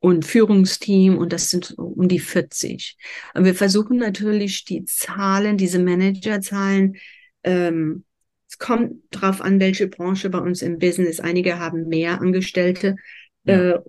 und 0.01 0.25
Führungsteam 0.25 1.17
und 1.17 1.33
das 1.33 1.49
sind 1.49 1.79
um 1.79 2.09
die 2.09 2.19
40. 2.19 2.97
Aber 3.35 3.45
wir 3.45 3.55
versuchen 3.55 3.99
natürlich 3.99 4.65
die 4.65 4.85
Zahlen, 4.85 5.57
diese 5.57 5.79
Managerzahlen, 5.79 6.97
ähm, 7.45 8.05
es 8.51 8.59
kommt 8.59 8.95
drauf 9.13 9.41
an, 9.41 9.61
welche 9.61 9.87
Branche 9.87 10.29
bei 10.29 10.39
uns 10.39 10.61
im 10.61 10.79
Business. 10.79 11.21
Einige 11.21 11.61
haben 11.61 11.87
mehr 11.87 12.21
Angestellte 12.21 12.97
ja. 13.45 13.73
äh, 13.73 13.81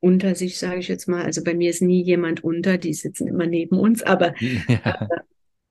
unter 0.00 0.34
sich, 0.34 0.58
sage 0.58 0.80
ich 0.80 0.88
jetzt 0.88 1.08
mal. 1.08 1.24
Also 1.24 1.42
bei 1.42 1.54
mir 1.54 1.70
ist 1.70 1.82
nie 1.82 2.02
jemand 2.02 2.44
unter, 2.44 2.78
die 2.78 2.94
sitzen 2.94 3.26
immer 3.26 3.46
neben 3.46 3.78
uns, 3.78 4.02
aber 4.02 4.34
ja. 4.68 5.08
äh, 5.10 5.18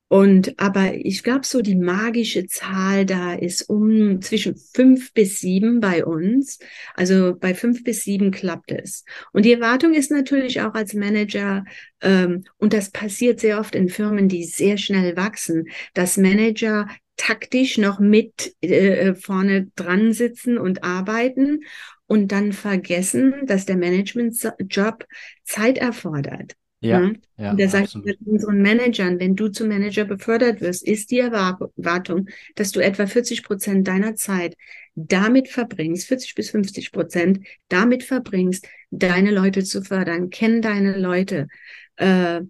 und 0.10 0.58
aber 0.58 0.93
ich 0.93 1.21
glaube, 1.21 1.45
so 1.45 1.62
die 1.62 1.76
magische 1.76 2.47
Zahl 2.47 3.06
da 3.06 3.34
ist 3.34 3.69
um 3.69 4.21
zwischen 4.21 4.56
fünf 4.56 5.13
bis 5.13 5.39
sieben 5.39 5.82
bei 5.82 6.06
uns. 6.06 6.60
Also 6.95 7.36
bei 7.38 7.54
fünf 7.54 7.84
bis 7.84 8.04
sieben 8.04 8.32
klappt 8.32 8.71
es. 8.71 9.04
Und 9.34 9.43
die 9.43 9.52
Erwartung 9.52 9.93
ist 9.93 10.10
natürlich 10.10 10.62
auch 10.62 10.76
als 10.76 10.93
Manager, 10.93 11.65
ähm, 12.00 12.45
und 12.58 12.71
das 12.71 12.89
passiert 12.89 13.41
sehr 13.41 13.60
oft 13.60 13.76
in 13.76 13.89
Firmen, 13.89 14.30
die 14.30 14.45
sehr 14.45 14.78
schnell 14.78 15.17
wachsen, 15.17 15.65
dass 15.93 16.15
Manager 16.15 16.88
taktisch 17.17 17.78
noch 17.78 18.00
mit 18.00 18.56
äh, 18.62 19.13
vorne 19.15 19.71
dran 19.76 20.13
sitzen 20.13 20.58
und 20.58 20.84
arbeiten 20.84 21.62
und 22.08 22.32
dann 22.32 22.54
vergessen, 22.54 23.46
dass 23.46 23.65
der 23.65 23.78
Managementjob 23.78 25.06
Zeit 25.43 25.78
erfordert. 25.78 26.56
Ja, 26.80 27.00
ne? 27.00 27.20
ja, 27.38 27.52
und 27.52 27.60
da 27.60 27.67
sage 27.67 27.86
ich 27.86 28.28
unseren 28.28 28.62
Managern, 28.62 29.20
wenn 29.20 29.36
du 29.36 29.48
zum 29.48 29.67
Manager 29.67 30.06
befördert 30.06 30.62
wirst, 30.62 30.88
ist 30.88 31.10
die 31.10 31.20
Erwartung, 31.20 32.30
dass 32.56 32.72
du 32.72 32.82
etwa 32.82 33.08
40 33.08 33.43
Prozent 33.43 33.88
deiner 33.88 34.15
Zeit 34.15 34.56
damit 34.93 35.48
verbringst, 35.48 36.08
40 36.08 36.36
bis 36.36 36.52
50 36.52 36.91
Prozent 36.91 37.39
damit 37.67 38.04
verbringst, 38.04 38.67
deine 38.91 39.32
Leute 39.32 39.63
zu 39.63 39.82
fördern. 39.82 40.30
Kenn 40.30 40.62
deine 40.62 40.98
Leute, 40.98 41.48
äh, 41.96 42.41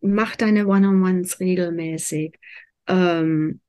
mach 0.00 0.34
deine 0.34 0.66
One-on-Ones 0.66 1.38
regelmäßig, 1.38 2.34
ähm, 2.88 3.60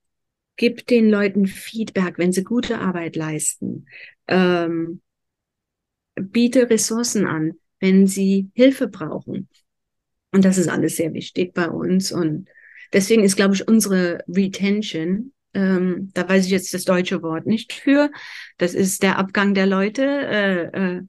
gib 0.55 0.87
den 0.87 1.09
Leuten 1.09 1.45
Feedback, 1.45 2.17
wenn 2.17 2.31
sie 2.31 2.43
gute 2.43 2.79
Arbeit 2.79 3.15
leisten, 3.15 3.85
ähm, 4.29 5.01
biete 6.15 6.69
Ressourcen 6.69 7.27
an, 7.27 7.53
wenn 7.79 8.07
sie 8.07 8.49
Hilfe 8.53 8.87
brauchen. 8.87 9.49
Und 10.31 10.45
das 10.45 10.57
ist 10.57 10.69
alles 10.69 10.95
sehr 10.95 11.13
wichtig 11.13 11.53
bei 11.53 11.69
uns. 11.69 12.11
Und 12.11 12.47
deswegen 12.93 13.23
ist, 13.23 13.35
glaube 13.35 13.55
ich, 13.55 13.67
unsere 13.67 14.23
Retention, 14.27 15.33
ähm, 15.53 16.11
da 16.13 16.27
weiß 16.27 16.45
ich 16.45 16.51
jetzt 16.51 16.73
das 16.73 16.85
deutsche 16.85 17.23
Wort 17.23 17.47
nicht 17.47 17.73
für, 17.73 18.11
das 18.57 18.75
ist 18.75 19.01
der 19.01 19.17
Abgang 19.17 19.53
der 19.53 19.65
Leute, 19.65 20.03
äh, 20.03 20.97
äh, 20.97 21.01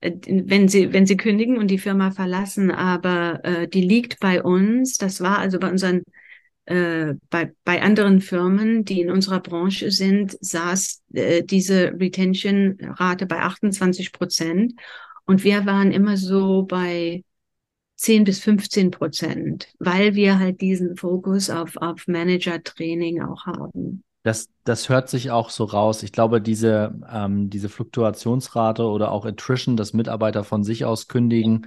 wenn 0.00 0.68
sie, 0.68 0.92
wenn 0.92 1.06
sie 1.06 1.16
kündigen 1.16 1.58
und 1.58 1.68
die 1.68 1.78
Firma 1.78 2.10
verlassen, 2.10 2.70
aber 2.70 3.40
äh, 3.44 3.68
die 3.68 3.82
liegt 3.82 4.18
bei 4.18 4.42
uns. 4.42 4.96
Das 4.96 5.20
war 5.20 5.38
also 5.38 5.60
bei 5.60 5.70
unseren, 5.70 6.02
äh, 6.66 7.14
bei, 7.28 7.52
bei 7.64 7.82
anderen 7.82 8.20
Firmen, 8.20 8.84
die 8.84 9.00
in 9.00 9.10
unserer 9.10 9.40
Branche 9.40 9.90
sind, 9.90 10.36
saß 10.40 11.02
äh, 11.12 11.42
diese 11.42 11.92
Retention-Rate 11.98 13.26
bei 13.26 13.40
28 13.40 14.12
Prozent. 14.12 14.74
Und 15.26 15.44
wir 15.44 15.66
waren 15.66 15.92
immer 15.92 16.16
so 16.16 16.62
bei 16.62 17.24
10 17.96 18.24
bis 18.24 18.40
15 18.40 18.90
Prozent, 18.90 19.68
weil 19.78 20.14
wir 20.14 20.38
halt 20.38 20.60
diesen 20.60 20.96
Fokus 20.96 21.50
auf, 21.50 21.76
auf 21.76 22.06
Manager-Training 22.06 23.22
auch 23.22 23.46
haben. 23.46 24.02
Das, 24.24 24.48
das 24.64 24.88
hört 24.88 25.08
sich 25.08 25.32
auch 25.32 25.50
so 25.50 25.64
raus. 25.64 26.04
Ich 26.04 26.12
glaube, 26.12 26.40
diese, 26.40 26.94
ähm, 27.12 27.50
diese 27.50 27.68
Fluktuationsrate 27.68 28.84
oder 28.84 29.10
auch 29.10 29.24
Attrition, 29.24 29.76
dass 29.76 29.94
Mitarbeiter 29.94 30.44
von 30.44 30.62
sich 30.62 30.84
aus 30.84 31.08
kündigen, 31.08 31.66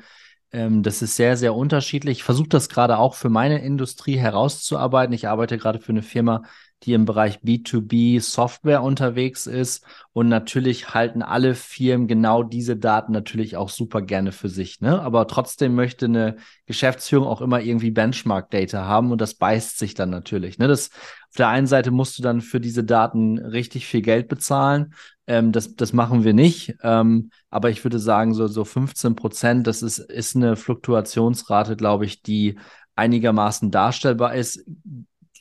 ähm, 0.52 0.84
das 0.84 1.02
ist 1.02 1.16
sehr, 1.16 1.38
sehr 1.38 1.54
unterschiedlich. 1.56 2.20
Ich 2.20 2.24
versuche 2.24 2.50
das 2.50 2.70
gerade 2.70 2.98
auch 2.98 3.16
für 3.16 3.30
meine 3.30 3.60
Industrie 3.64 4.18
herauszuarbeiten. 4.18 5.14
Ich 5.14 5.28
arbeite 5.28 5.58
gerade 5.58 5.80
für 5.80 5.92
eine 5.92 6.02
Firma, 6.04 6.44
die 6.86 6.94
im 6.94 7.06
Bereich 7.06 7.40
B2B 7.40 8.22
Software 8.22 8.84
unterwegs 8.84 9.48
ist. 9.48 9.84
Und 10.14 10.30
natürlich 10.30 10.94
halten 10.94 11.22
alle 11.22 11.56
Firmen 11.56 12.08
genau 12.08 12.44
diese 12.44 12.78
Daten 12.78 13.12
natürlich 13.12 13.58
auch 13.58 13.70
super 13.70 14.02
gerne 14.02 14.32
für 14.32 14.50
sich. 14.50 14.82
Ne? 14.82 15.02
Aber 15.02 15.28
trotzdem 15.28 15.76
möchte 15.76 16.06
eine 16.06 16.38
Geschäftsführung 16.68 17.28
auch 17.28 17.42
immer 17.42 17.62
irgendwie 17.62 17.92
Benchmark-Data 17.92 18.86
haben 18.86 19.12
und 19.12 19.20
das 19.20 19.34
beißt 19.34 19.78
sich 19.78 19.96
dann 19.96 20.12
natürlich. 20.12 20.60
Ne? 20.60 20.68
Das, 20.68 20.90
auf 21.30 21.38
der 21.38 21.50
einen 21.50 21.68
Seite 21.68 21.92
musst 21.92 22.18
du 22.18 22.24
dann 22.24 22.42
für 22.42 22.62
diese 22.62 22.84
Daten 22.84 23.40
richtig 23.40 23.88
viel 23.88 24.02
Geld 24.02 24.28
bezahlen. 24.28 24.94
Ähm, 25.28 25.52
das, 25.52 25.76
das 25.76 25.92
machen 25.92 26.24
wir 26.24 26.34
nicht. 26.34 26.76
Ähm, 26.84 27.32
aber 27.50 27.72
ich 27.72 27.84
würde 27.84 28.00
sagen, 28.00 28.34
so, 28.34 28.48
so 28.48 28.64
15 28.64 29.16
Prozent, 29.16 29.68
das 29.68 29.82
ist, 29.82 29.98
ist 29.98 30.36
eine 30.36 30.56
Fluktuationsrate, 30.56 31.76
glaube 31.76 32.06
ich, 32.06 32.22
die 32.22 32.58
einigermaßen 32.96 33.72
darstellbar 33.72 34.36
ist 34.36 34.64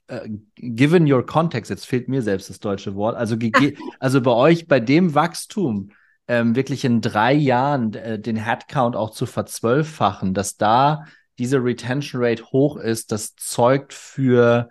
äh, 0.08 0.28
given 0.56 1.10
your 1.10 1.24
context, 1.24 1.70
jetzt 1.70 1.86
fehlt 1.86 2.08
mir 2.08 2.22
selbst 2.22 2.50
das 2.50 2.60
deutsche 2.60 2.94
Wort, 2.94 3.16
also, 3.16 3.36
also 4.00 4.20
bei 4.20 4.32
euch, 4.32 4.66
bei 4.66 4.80
dem 4.80 5.14
Wachstum, 5.14 5.90
ähm, 6.26 6.56
wirklich 6.56 6.84
in 6.84 7.00
drei 7.00 7.34
Jahren 7.34 7.92
äh, 7.94 8.18
den 8.18 8.36
Headcount 8.36 8.96
auch 8.96 9.10
zu 9.10 9.26
verzwölffachen, 9.26 10.34
dass 10.34 10.56
da 10.56 11.04
diese 11.38 11.62
Retention 11.62 12.22
Rate 12.22 12.44
hoch 12.44 12.76
ist, 12.76 13.12
das 13.12 13.34
zeugt 13.34 13.92
für 13.92 14.70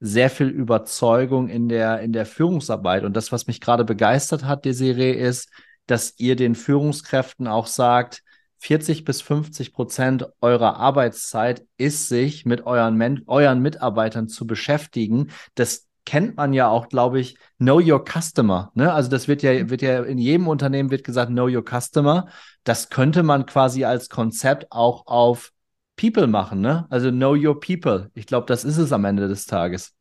sehr 0.00 0.30
viel 0.30 0.48
Überzeugung 0.48 1.48
in 1.48 1.68
der, 1.68 2.00
in 2.00 2.12
der 2.12 2.24
Führungsarbeit. 2.24 3.04
Und 3.04 3.16
das, 3.16 3.32
was 3.32 3.46
mich 3.46 3.60
gerade 3.60 3.84
begeistert 3.84 4.44
hat, 4.44 4.64
Desiree, 4.64 5.12
ist, 5.12 5.50
dass 5.86 6.14
ihr 6.18 6.36
den 6.36 6.54
Führungskräften 6.54 7.46
auch 7.46 7.66
sagt, 7.66 8.22
40 8.58 9.04
bis 9.04 9.22
50 9.22 9.72
Prozent 9.72 10.26
eurer 10.40 10.76
Arbeitszeit 10.76 11.64
ist, 11.76 12.08
sich 12.08 12.44
mit 12.44 12.66
euren, 12.66 12.96
Men 12.96 13.22
euren 13.26 13.60
Mitarbeitern 13.60 14.28
zu 14.28 14.46
beschäftigen. 14.46 15.28
Das 15.54 15.86
kennt 16.04 16.36
man 16.36 16.52
ja 16.52 16.68
auch, 16.68 16.88
glaube 16.88 17.20
ich, 17.20 17.36
Know 17.58 17.80
Your 17.80 18.04
Customer. 18.04 18.72
Ne? 18.74 18.92
Also 18.92 19.10
das 19.10 19.28
wird 19.28 19.42
ja, 19.42 19.68
wird 19.68 19.82
ja 19.82 20.02
in 20.02 20.18
jedem 20.18 20.48
Unternehmen 20.48 20.90
wird 20.90 21.04
gesagt, 21.04 21.30
Know 21.30 21.48
Your 21.48 21.64
Customer. 21.64 22.28
Das 22.64 22.88
könnte 22.88 23.22
man 23.22 23.46
quasi 23.46 23.84
als 23.84 24.08
Konzept 24.08 24.66
auch 24.70 25.06
auf 25.06 25.52
People 25.96 26.26
machen. 26.26 26.60
Ne? 26.60 26.86
Also 26.88 27.10
Know 27.10 27.34
Your 27.34 27.60
People. 27.60 28.10
Ich 28.14 28.26
glaube, 28.26 28.46
das 28.46 28.64
ist 28.64 28.78
es 28.78 28.92
am 28.92 29.04
Ende 29.04 29.28
des 29.28 29.44
Tages. 29.44 29.94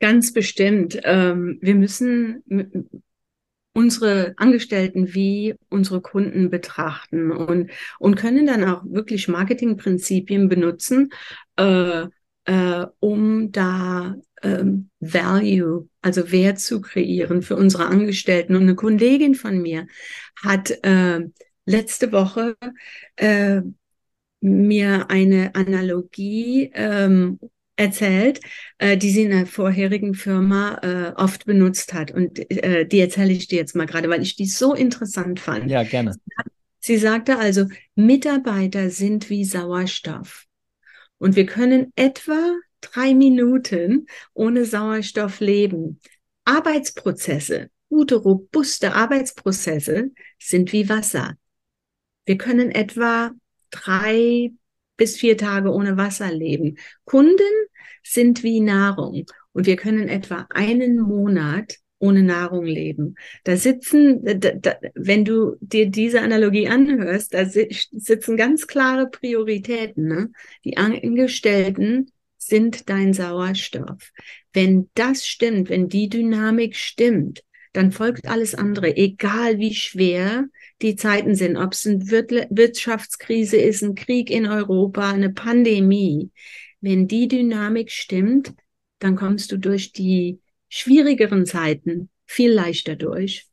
Ganz 0.00 0.32
bestimmt. 0.32 1.00
Ähm, 1.04 1.58
wir 1.60 1.74
müssen 1.74 2.44
unsere 3.78 4.34
Angestellten 4.38 5.14
wie 5.14 5.54
unsere 5.68 6.00
Kunden 6.00 6.50
betrachten 6.50 7.30
und, 7.30 7.70
und 8.00 8.16
können 8.16 8.44
dann 8.44 8.64
auch 8.64 8.82
wirklich 8.84 9.28
Marketingprinzipien 9.28 10.48
benutzen, 10.48 11.10
äh, 11.54 12.06
äh, 12.46 12.86
um 12.98 13.52
da 13.52 14.16
ähm, 14.42 14.90
Value, 14.98 15.88
also 16.02 16.32
Wert 16.32 16.58
zu 16.58 16.80
kreieren 16.80 17.40
für 17.40 17.54
unsere 17.54 17.86
Angestellten. 17.86 18.56
Und 18.56 18.62
eine 18.62 18.74
Kollegin 18.74 19.36
von 19.36 19.62
mir 19.62 19.86
hat 20.42 20.72
äh, 20.82 21.20
letzte 21.64 22.10
Woche 22.10 22.56
äh, 23.14 23.60
mir 24.40 25.08
eine 25.08 25.54
Analogie 25.54 26.72
ähm, 26.74 27.38
erzählt, 27.78 28.40
äh, 28.78 28.96
die 28.96 29.10
sie 29.10 29.22
in 29.22 29.30
der 29.30 29.46
vorherigen 29.46 30.14
Firma 30.14 30.78
äh, 30.82 31.12
oft 31.16 31.46
benutzt 31.46 31.94
hat. 31.94 32.10
Und 32.10 32.38
äh, 32.50 32.86
die 32.86 33.00
erzähle 33.00 33.32
ich 33.32 33.46
dir 33.46 33.56
jetzt 33.56 33.76
mal 33.76 33.86
gerade, 33.86 34.10
weil 34.10 34.22
ich 34.22 34.36
die 34.36 34.46
so 34.46 34.74
interessant 34.74 35.40
fand. 35.40 35.70
Ja, 35.70 35.84
gerne. 35.84 36.16
Sie 36.80 36.96
sagte 36.96 37.38
also, 37.38 37.66
Mitarbeiter 37.94 38.90
sind 38.90 39.30
wie 39.30 39.44
Sauerstoff. 39.44 40.46
Und 41.18 41.36
wir 41.36 41.46
können 41.46 41.92
etwa 41.96 42.56
drei 42.80 43.14
Minuten 43.14 44.06
ohne 44.34 44.64
Sauerstoff 44.64 45.40
leben. 45.40 46.00
Arbeitsprozesse, 46.44 47.70
gute, 47.88 48.16
robuste 48.16 48.94
Arbeitsprozesse 48.94 50.10
sind 50.38 50.72
wie 50.72 50.88
Wasser. 50.88 51.34
Wir 52.24 52.38
können 52.38 52.70
etwa 52.70 53.32
drei 53.70 54.52
bis 54.96 55.16
vier 55.16 55.38
Tage 55.38 55.72
ohne 55.72 55.96
Wasser 55.96 56.30
leben. 56.30 56.76
Kunden 57.04 57.67
sind 58.12 58.42
wie 58.42 58.60
Nahrung 58.60 59.26
und 59.52 59.66
wir 59.66 59.76
können 59.76 60.08
etwa 60.08 60.46
einen 60.50 60.98
Monat 60.98 61.76
ohne 61.98 62.22
Nahrung 62.22 62.64
leben. 62.64 63.16
Da 63.44 63.56
sitzen, 63.56 64.24
da, 64.24 64.52
da, 64.52 64.76
wenn 64.94 65.24
du 65.24 65.56
dir 65.60 65.90
diese 65.90 66.20
Analogie 66.20 66.68
anhörst, 66.68 67.34
da 67.34 67.44
sitzen 67.44 68.36
ganz 68.36 68.66
klare 68.66 69.10
Prioritäten. 69.10 70.06
Ne? 70.06 70.30
Die 70.64 70.76
Angestellten 70.76 72.12
sind 72.36 72.88
dein 72.88 73.12
Sauerstoff. 73.12 74.12
Wenn 74.52 74.88
das 74.94 75.26
stimmt, 75.26 75.70
wenn 75.70 75.88
die 75.88 76.08
Dynamik 76.08 76.76
stimmt, 76.76 77.42
dann 77.72 77.92
folgt 77.92 78.28
alles 78.28 78.54
andere, 78.54 78.96
egal 78.96 79.58
wie 79.58 79.74
schwer 79.74 80.46
die 80.80 80.96
Zeiten 80.96 81.34
sind, 81.34 81.56
ob 81.56 81.72
es 81.72 81.86
eine 81.86 82.00
Wirtschaftskrise 82.50 83.56
ist, 83.56 83.82
ein 83.82 83.94
Krieg 83.94 84.30
in 84.30 84.46
Europa, 84.46 85.10
eine 85.10 85.30
Pandemie. 85.30 86.30
Wenn 86.80 87.08
die 87.08 87.28
Dynamik 87.28 87.90
stimmt, 87.90 88.54
dann 89.00 89.16
kommst 89.16 89.50
du 89.52 89.58
durch 89.58 89.92
die 89.92 90.40
schwierigeren 90.68 91.46
Zeiten 91.46 92.10
viel 92.26 92.52
leichter 92.52 92.96
durch. 92.96 93.47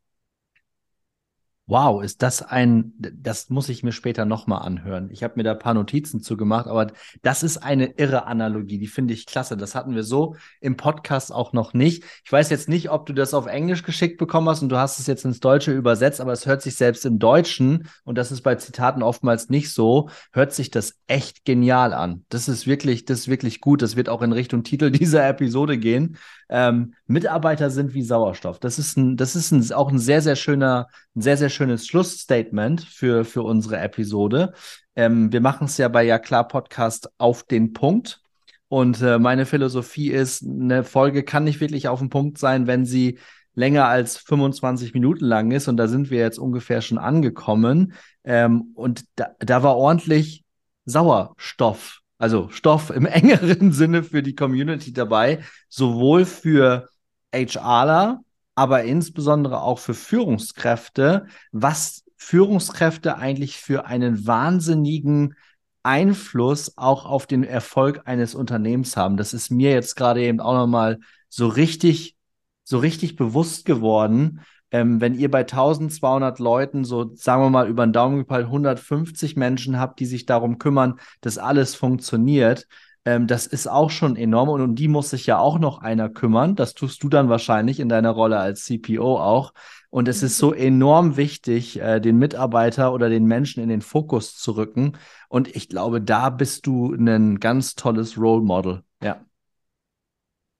Wow, 1.68 2.00
ist 2.00 2.22
das 2.22 2.42
ein, 2.42 2.92
das 2.96 3.50
muss 3.50 3.68
ich 3.68 3.82
mir 3.82 3.90
später 3.90 4.24
nochmal 4.24 4.62
anhören. 4.62 5.10
Ich 5.10 5.24
habe 5.24 5.34
mir 5.34 5.42
da 5.42 5.50
ein 5.50 5.58
paar 5.58 5.74
Notizen 5.74 6.20
zu 6.20 6.36
gemacht, 6.36 6.68
aber 6.68 6.92
das 7.22 7.42
ist 7.42 7.58
eine 7.58 7.86
irre 7.96 8.26
Analogie, 8.26 8.78
die 8.78 8.86
finde 8.86 9.14
ich 9.14 9.26
klasse. 9.26 9.56
Das 9.56 9.74
hatten 9.74 9.92
wir 9.96 10.04
so 10.04 10.36
im 10.60 10.76
Podcast 10.76 11.32
auch 11.32 11.52
noch 11.52 11.74
nicht. 11.74 12.04
Ich 12.24 12.30
weiß 12.30 12.50
jetzt 12.50 12.68
nicht, 12.68 12.90
ob 12.90 13.06
du 13.06 13.12
das 13.12 13.34
auf 13.34 13.46
Englisch 13.46 13.82
geschickt 13.82 14.16
bekommen 14.16 14.48
hast 14.48 14.62
und 14.62 14.68
du 14.68 14.76
hast 14.76 15.00
es 15.00 15.08
jetzt 15.08 15.24
ins 15.24 15.40
Deutsche 15.40 15.72
übersetzt, 15.72 16.20
aber 16.20 16.32
es 16.32 16.46
hört 16.46 16.62
sich 16.62 16.76
selbst 16.76 17.04
im 17.04 17.18
Deutschen, 17.18 17.88
und 18.04 18.16
das 18.16 18.30
ist 18.30 18.42
bei 18.42 18.54
Zitaten 18.54 19.02
oftmals 19.02 19.48
nicht 19.48 19.72
so, 19.72 20.08
hört 20.32 20.52
sich 20.52 20.70
das 20.70 20.94
echt 21.08 21.44
genial 21.44 21.92
an. 21.92 22.24
Das 22.28 22.46
ist 22.46 22.68
wirklich, 22.68 23.06
das 23.06 23.20
ist 23.20 23.28
wirklich 23.28 23.60
gut. 23.60 23.82
Das 23.82 23.96
wird 23.96 24.08
auch 24.08 24.22
in 24.22 24.30
Richtung 24.30 24.62
Titel 24.62 24.90
dieser 24.92 25.28
Episode 25.28 25.78
gehen. 25.78 26.16
Ähm, 26.48 26.94
Mitarbeiter 27.06 27.70
sind 27.70 27.94
wie 27.94 28.02
Sauerstoff. 28.02 28.58
Das 28.58 28.78
ist 28.78 28.96
ein, 28.96 29.16
das 29.16 29.34
ist 29.36 29.50
ein, 29.52 29.72
auch 29.72 29.90
ein 29.90 29.98
sehr, 29.98 30.22
sehr 30.22 30.36
schöner, 30.36 30.88
ein 31.14 31.22
sehr, 31.22 31.36
sehr 31.36 31.50
schönes 31.50 31.86
Schlussstatement 31.86 32.82
für, 32.82 33.24
für 33.24 33.42
unsere 33.42 33.78
Episode. 33.78 34.52
Ähm, 34.94 35.32
wir 35.32 35.40
machen 35.40 35.66
es 35.66 35.76
ja 35.78 35.88
bei 35.88 36.04
Ja 36.04 36.18
klar 36.18 36.46
Podcast 36.46 37.10
auf 37.18 37.42
den 37.42 37.72
Punkt. 37.72 38.20
Und 38.68 39.00
äh, 39.00 39.18
meine 39.18 39.46
Philosophie 39.46 40.10
ist, 40.10 40.44
eine 40.44 40.82
Folge 40.82 41.22
kann 41.22 41.44
nicht 41.44 41.60
wirklich 41.60 41.88
auf 41.88 42.00
den 42.00 42.10
Punkt 42.10 42.38
sein, 42.38 42.66
wenn 42.66 42.84
sie 42.84 43.18
länger 43.54 43.86
als 43.86 44.18
25 44.18 44.92
Minuten 44.94 45.24
lang 45.24 45.50
ist. 45.50 45.68
Und 45.68 45.76
da 45.76 45.88
sind 45.88 46.10
wir 46.10 46.18
jetzt 46.18 46.38
ungefähr 46.38 46.82
schon 46.82 46.98
angekommen. 46.98 47.94
Ähm, 48.24 48.72
und 48.74 49.04
da, 49.16 49.30
da 49.38 49.62
war 49.62 49.76
ordentlich 49.76 50.44
Sauerstoff, 50.84 52.00
also 52.18 52.48
Stoff 52.50 52.90
im 52.90 53.06
engeren 53.06 53.72
Sinne 53.72 54.02
für 54.02 54.22
die 54.22 54.34
Community 54.34 54.92
dabei, 54.92 55.42
sowohl 55.68 56.24
für 56.24 56.88
HRler, 57.34 58.20
aber 58.54 58.84
insbesondere 58.84 59.60
auch 59.60 59.78
für 59.78 59.94
Führungskräfte, 59.94 61.26
was 61.52 62.04
Führungskräfte 62.16 63.18
eigentlich 63.18 63.58
für 63.58 63.86
einen 63.86 64.26
wahnsinnigen 64.26 65.34
Einfluss 65.82 66.76
auch 66.76 67.04
auf 67.06 67.26
den 67.26 67.44
Erfolg 67.44 68.02
eines 68.06 68.34
Unternehmens 68.34 68.96
haben. 68.96 69.16
Das 69.16 69.32
ist 69.32 69.50
mir 69.50 69.70
jetzt 69.70 69.94
gerade 69.94 70.22
eben 70.22 70.40
auch 70.40 70.54
nochmal 70.54 70.98
so 71.28 71.46
richtig, 71.46 72.16
so 72.64 72.78
richtig 72.78 73.14
bewusst 73.14 73.66
geworden, 73.66 74.40
ähm, 74.70 75.00
wenn 75.00 75.14
ihr 75.14 75.30
bei 75.30 75.40
1200 75.40 76.38
Leuten 76.38 76.84
so, 76.84 77.14
sagen 77.14 77.42
wir 77.42 77.50
mal, 77.50 77.68
über 77.68 77.86
den 77.86 77.92
Daumen 77.92 78.18
gepeilt 78.18 78.46
150 78.46 79.36
Menschen 79.36 79.78
habt, 79.78 80.00
die 80.00 80.06
sich 80.06 80.26
darum 80.26 80.58
kümmern, 80.58 80.98
dass 81.20 81.38
alles 81.38 81.74
funktioniert, 81.74 82.66
ähm, 83.06 83.28
das 83.28 83.46
ist 83.46 83.68
auch 83.68 83.90
schon 83.90 84.16
enorm 84.16 84.48
und 84.48 84.60
um 84.60 84.74
die 84.74 84.88
muss 84.88 85.10
sich 85.10 85.26
ja 85.26 85.38
auch 85.38 85.60
noch 85.60 85.78
einer 85.78 86.08
kümmern. 86.08 86.56
Das 86.56 86.74
tust 86.74 87.02
du 87.02 87.08
dann 87.08 87.28
wahrscheinlich 87.28 87.78
in 87.78 87.88
deiner 87.88 88.10
Rolle 88.10 88.38
als 88.38 88.64
CPO 88.64 89.18
auch. 89.18 89.52
Und 89.90 90.08
es 90.08 90.22
ist 90.24 90.38
so 90.38 90.52
enorm 90.52 91.16
wichtig, 91.16 91.80
äh, 91.80 92.00
den 92.00 92.18
Mitarbeiter 92.18 92.92
oder 92.92 93.08
den 93.08 93.24
Menschen 93.24 93.62
in 93.62 93.68
den 93.68 93.80
Fokus 93.80 94.36
zu 94.36 94.52
rücken. 94.52 94.94
Und 95.28 95.54
ich 95.54 95.68
glaube, 95.68 96.02
da 96.02 96.30
bist 96.30 96.66
du 96.66 96.92
ein 96.92 97.38
ganz 97.38 97.76
tolles 97.76 98.18
Role 98.18 98.42
Model. 98.42 98.82
Ja. 99.00 99.20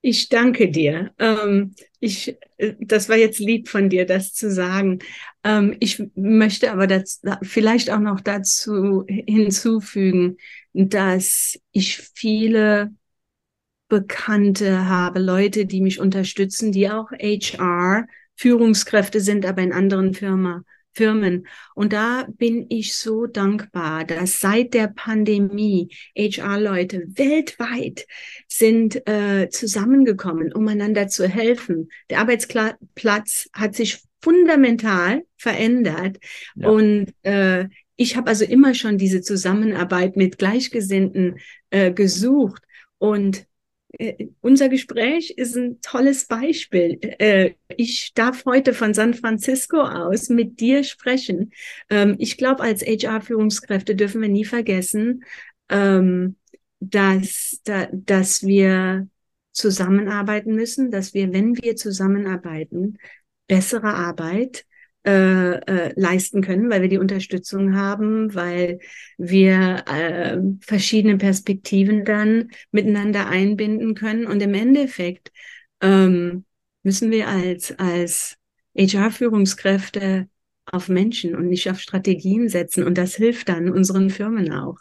Ich 0.09 0.29
danke 0.29 0.71
dir. 0.71 1.11
Ähm, 1.19 1.75
ich, 1.99 2.37
äh, 2.59 2.75
das 2.79 3.09
war 3.09 3.17
jetzt 3.17 3.41
lieb 3.41 3.69
von 3.69 3.89
dir, 3.91 4.07
das 4.07 4.33
zu 4.33 4.53
sagen. 4.53 5.01
Ähm, 5.43 5.77
ich 5.81 6.01
möchte 6.15 6.71
aber 6.71 6.87
das, 6.87 7.21
vielleicht 7.43 7.91
auch 7.91 7.99
noch 7.99 8.21
dazu 8.21 9.05
hinzufügen, 9.09 10.37
dass 10.75 11.59
ich 11.73 11.97
viele 12.15 12.93
Bekannte 13.89 14.89
habe, 14.89 15.19
Leute, 15.19 15.67
die 15.67 15.81
mich 15.81 15.99
unterstützen, 15.99 16.71
die 16.71 16.89
auch 16.89 17.11
HR 17.11 18.07
Führungskräfte 18.37 19.19
sind, 19.21 19.45
aber 19.45 19.63
in 19.63 19.73
anderen 19.73 20.15
Firma, 20.15 20.63
Firmen. 20.97 21.47
Und 21.75 21.93
da 21.93 22.27
bin 22.39 22.67
ich 22.71 22.97
so 22.97 23.27
dankbar, 23.27 24.05
dass 24.05 24.41
seit 24.41 24.73
der 24.73 24.89
Pandemie 24.89 25.91
HR-Leute 26.17 27.05
weltweit 27.09 28.07
sind 28.49 29.07
äh, 29.07 29.49
zusammengekommen, 29.51 30.53
um 30.53 30.67
einander 30.69 31.09
zu 31.09 31.29
helfen. 31.29 31.91
Der 32.09 32.21
Arbeitsplatz 32.21 33.49
hat 33.53 33.75
sich 33.75 34.01
fundamental 34.23 35.23
verändert 35.37 36.17
ja. 36.57 36.69
und 36.69 37.13
äh, 37.23 37.67
ich 37.97 38.17
habe 38.17 38.29
also 38.29 38.45
immer 38.45 38.75
schon 38.75 38.99
diese 38.99 39.21
Zusammenarbeit 39.21 40.17
mit 40.17 40.39
Gleichgesinnten 40.39 41.39
äh, 41.71 41.93
gesucht 41.93 42.63
und 42.99 43.47
unser 44.41 44.69
Gespräch 44.69 45.31
ist 45.37 45.57
ein 45.57 45.81
tolles 45.81 46.27
Beispiel. 46.27 46.99
Äh, 47.19 47.55
ich 47.77 48.13
darf 48.15 48.45
heute 48.45 48.75
von 48.75 48.95
San 48.95 49.15
Francisco 49.15 49.81
aus 49.81 50.29
mit 50.29 50.61
dir 50.61 50.85
sprechen. 50.85 51.53
Ähm, 51.89 52.17
ich 52.19 52.37
glaube, 52.37 52.63
als 52.63 52.83
HR-Führungskräfte 52.83 53.95
dürfen 53.95 54.21
wir 54.21 54.29
nie 54.29 54.45
vergessen, 54.45 55.25
ähm, 55.69 56.37
dass, 56.81 57.63
dass 57.93 58.47
wir 58.47 59.09
zusammenarbeiten 59.53 60.55
müssen, 60.55 60.91
dass 60.91 61.15
wir, 61.15 61.33
wenn 61.33 61.57
wir 61.57 61.77
zusammenarbeiten, 61.77 62.99
bessere 63.47 63.95
Arbeit 63.95 64.67
äh, 65.07 65.61
äh, 65.61 65.93
leisten 65.95 66.43
können, 66.43 66.69
weil 66.69 66.83
wir 66.83 66.89
die 66.89 66.99
Unterstützung 66.99 67.77
haben, 67.77 68.35
weil 68.35 68.81
wir 69.19 69.85
äh, 69.87 70.39
verschiedene 70.61 71.17
Perspektiven 71.17 72.05
dann 72.05 72.51
miteinander 72.73 73.29
einbinden 73.29 73.95
können. 73.95 74.27
Und 74.27 74.43
im 74.43 74.53
Endeffekt 74.55 75.31
ähm, 75.81 76.45
müssen 76.83 77.13
wir 77.13 77.29
als, 77.29 77.79
als 77.79 78.37
HR-Führungskräfte 78.77 80.29
auf 80.65 80.89
Menschen 80.89 81.37
und 81.37 81.47
nicht 81.47 81.71
auf 81.71 81.79
Strategien 81.79 82.49
setzen. 82.49 82.83
Und 82.83 82.99
das 82.99 83.15
hilft 83.15 83.49
dann 83.49 83.71
unseren 83.71 84.11
Firmen 84.11 84.53
auch. 84.53 84.79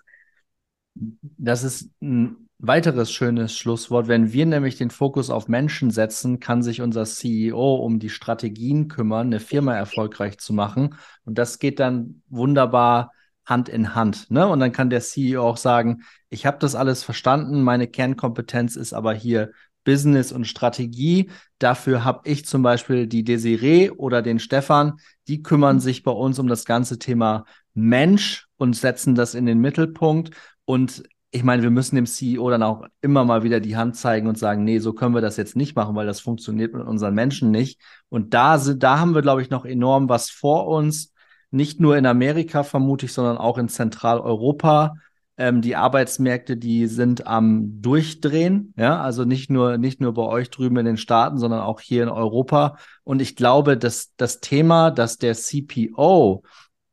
Das 0.95 1.63
ist 1.63 1.91
ein 2.01 2.44
weiteres 2.67 3.11
schönes 3.11 3.57
Schlusswort. 3.57 4.07
Wenn 4.07 4.33
wir 4.33 4.45
nämlich 4.45 4.77
den 4.77 4.89
Fokus 4.89 5.29
auf 5.29 5.47
Menschen 5.47 5.91
setzen, 5.91 6.39
kann 6.39 6.63
sich 6.63 6.81
unser 6.81 7.05
CEO 7.05 7.75
um 7.75 7.99
die 7.99 8.09
Strategien 8.09 8.87
kümmern, 8.87 9.27
eine 9.27 9.39
Firma 9.39 9.75
erfolgreich 9.75 10.37
zu 10.37 10.53
machen. 10.53 10.95
Und 11.23 11.37
das 11.37 11.59
geht 11.59 11.79
dann 11.79 12.21
wunderbar 12.29 13.11
Hand 13.45 13.69
in 13.69 13.95
Hand. 13.95 14.31
Ne? 14.31 14.47
Und 14.47 14.59
dann 14.59 14.71
kann 14.71 14.89
der 14.89 15.01
CEO 15.01 15.41
auch 15.41 15.57
sagen, 15.57 16.01
ich 16.29 16.45
habe 16.45 16.57
das 16.59 16.75
alles 16.75 17.03
verstanden, 17.03 17.61
meine 17.61 17.87
Kernkompetenz 17.87 18.75
ist 18.75 18.93
aber 18.93 19.13
hier 19.13 19.51
Business 19.83 20.31
und 20.31 20.45
Strategie. 20.45 21.29
Dafür 21.59 22.03
habe 22.03 22.21
ich 22.29 22.45
zum 22.45 22.63
Beispiel 22.63 23.07
die 23.07 23.23
Desiree 23.23 23.91
oder 23.91 24.21
den 24.21 24.39
Stefan, 24.39 24.93
die 25.27 25.43
kümmern 25.43 25.79
sich 25.79 26.03
bei 26.03 26.11
uns 26.11 26.39
um 26.39 26.47
das 26.47 26.65
ganze 26.65 26.99
Thema 26.99 27.45
Mensch 27.73 28.47
und 28.57 28.75
setzen 28.75 29.15
das 29.15 29.35
in 29.35 29.45
den 29.45 29.59
Mittelpunkt. 29.59 30.35
Und 30.65 31.03
ich 31.35 31.43
meine, 31.43 31.63
wir 31.63 31.69
müssen 31.69 31.97
dem 31.97 32.05
CEO 32.05 32.49
dann 32.49 32.63
auch 32.63 32.85
immer 33.01 33.25
mal 33.25 33.43
wieder 33.43 33.59
die 33.59 33.75
Hand 33.75 33.97
zeigen 33.97 34.27
und 34.27 34.37
sagen, 34.37 34.63
nee, 34.63 34.79
so 34.79 34.93
können 34.93 35.13
wir 35.13 35.21
das 35.21 35.35
jetzt 35.35 35.57
nicht 35.57 35.75
machen, 35.75 35.93
weil 35.93 36.05
das 36.05 36.21
funktioniert 36.21 36.73
mit 36.73 36.87
unseren 36.87 37.13
Menschen 37.13 37.51
nicht. 37.51 37.81
Und 38.07 38.33
da 38.33 38.57
da 38.57 38.99
haben 38.99 39.13
wir, 39.13 39.21
glaube 39.21 39.41
ich, 39.41 39.49
noch 39.49 39.65
enorm 39.65 40.07
was 40.07 40.29
vor 40.29 40.67
uns. 40.67 41.11
Nicht 41.51 41.81
nur 41.81 41.97
in 41.97 42.05
Amerika 42.05 42.63
vermute 42.63 43.07
ich, 43.07 43.13
sondern 43.13 43.37
auch 43.37 43.57
in 43.57 43.67
Zentraleuropa. 43.67 44.93
Ähm, 45.37 45.61
die 45.61 45.75
Arbeitsmärkte, 45.75 46.55
die 46.55 46.87
sind 46.87 47.27
am 47.27 47.81
Durchdrehen. 47.81 48.73
Ja, 48.77 49.01
also 49.01 49.25
nicht 49.25 49.49
nur, 49.49 49.77
nicht 49.77 49.99
nur 49.99 50.13
bei 50.13 50.23
euch 50.23 50.49
drüben 50.49 50.77
in 50.77 50.85
den 50.85 50.97
Staaten, 50.97 51.37
sondern 51.37 51.59
auch 51.59 51.81
hier 51.81 52.03
in 52.03 52.09
Europa. 52.09 52.77
Und 53.03 53.21
ich 53.21 53.35
glaube, 53.35 53.77
dass 53.77 54.13
das 54.15 54.39
Thema, 54.39 54.89
dass 54.89 55.17
der 55.17 55.33
CPO, 55.35 56.43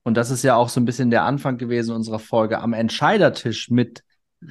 und 0.02 0.16
das 0.16 0.32
ist 0.32 0.42
ja 0.42 0.56
auch 0.56 0.68
so 0.68 0.80
ein 0.80 0.84
bisschen 0.84 1.10
der 1.10 1.22
Anfang 1.22 1.58
gewesen 1.58 1.94
unserer 1.94 2.18
Folge, 2.18 2.58
am 2.58 2.72
Entscheidertisch 2.72 3.70
mit 3.70 4.02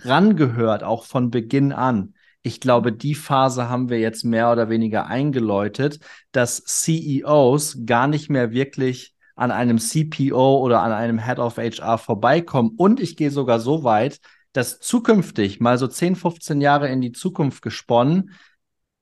rangehört, 0.03 0.83
auch 0.83 1.05
von 1.05 1.31
Beginn 1.31 1.71
an. 1.71 2.13
Ich 2.43 2.59
glaube, 2.59 2.91
die 2.91 3.15
Phase 3.15 3.69
haben 3.69 3.89
wir 3.89 3.99
jetzt 3.99 4.23
mehr 4.23 4.51
oder 4.51 4.69
weniger 4.69 5.05
eingeläutet, 5.05 5.99
dass 6.31 6.63
CEOs 6.63 7.79
gar 7.85 8.07
nicht 8.07 8.29
mehr 8.29 8.51
wirklich 8.51 9.13
an 9.35 9.51
einem 9.51 9.77
CPO 9.77 10.59
oder 10.59 10.81
an 10.81 10.91
einem 10.91 11.19
Head 11.23 11.39
of 11.39 11.57
HR 11.57 11.97
vorbeikommen. 11.97 12.71
Und 12.77 12.99
ich 12.99 13.15
gehe 13.15 13.31
sogar 13.31 13.59
so 13.59 13.83
weit, 13.83 14.19
dass 14.53 14.79
zukünftig, 14.79 15.59
mal 15.59 15.77
so 15.77 15.87
10, 15.87 16.15
15 16.15 16.61
Jahre 16.61 16.89
in 16.89 17.01
die 17.01 17.11
Zukunft 17.11 17.61
gesponnen, 17.61 18.31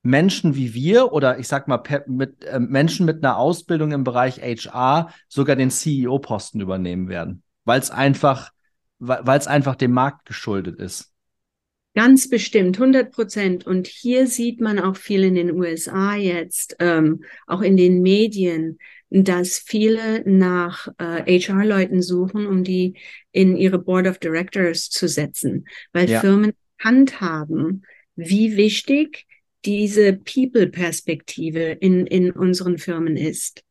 Menschen 0.02 0.56
wie 0.56 0.74
wir 0.74 1.12
oder 1.12 1.40
ich 1.40 1.48
sag 1.48 1.68
mal 1.68 1.82
mit, 2.08 2.46
äh, 2.46 2.60
Menschen 2.60 3.06
mit 3.06 3.24
einer 3.24 3.38
Ausbildung 3.38 3.92
im 3.92 4.04
Bereich 4.04 4.42
HR 4.42 5.10
sogar 5.28 5.56
den 5.56 5.72
CEO-Posten 5.72 6.62
übernehmen 6.62 7.10
werden, 7.10 7.44
weil 7.66 7.80
es 7.80 7.92
einfach 7.92 8.52
weil 9.00 9.40
es 9.40 9.48
einfach 9.48 9.76
dem 9.76 9.92
Markt 9.92 10.26
geschuldet 10.26 10.80
ist. 10.80 11.14
Ganz 11.96 12.30
bestimmt, 12.30 12.78
100 12.78 13.12
Prozent. 13.12 13.66
Und 13.66 13.88
hier 13.88 14.28
sieht 14.28 14.62
man 14.62 14.80
auch 14.80 14.96
viel 14.96 15.24
in 15.24 15.36
den 15.36 15.52
USA 15.52 16.16
jetzt, 16.16 16.76
ähm, 16.80 17.24
auch 17.48 17.62
in 17.62 17.78
den 17.78 18.02
Medien, 18.02 18.78
dass 19.10 19.58
viele 19.58 20.24
nach 20.30 20.88
äh, 21.00 21.40
HR-Leuten 21.40 22.02
suchen, 22.02 22.46
um 22.46 22.64
die 22.64 22.96
in 23.32 23.58
ihre 23.58 23.80
Board 23.80 24.08
of 24.08 24.20
Directors 24.20 24.90
zu 24.90 25.08
setzen, 25.08 25.66
weil 25.92 26.10
ja. 26.10 26.20
Firmen 26.20 26.54
handhaben, 26.78 27.86
wie 28.16 28.56
wichtig 28.56 29.26
diese 29.66 30.14
People-Perspektive 30.14 31.72
in, 31.72 32.06
in 32.06 32.32
unseren 32.32 32.78
Firmen 32.78 33.18
ist 33.18 33.64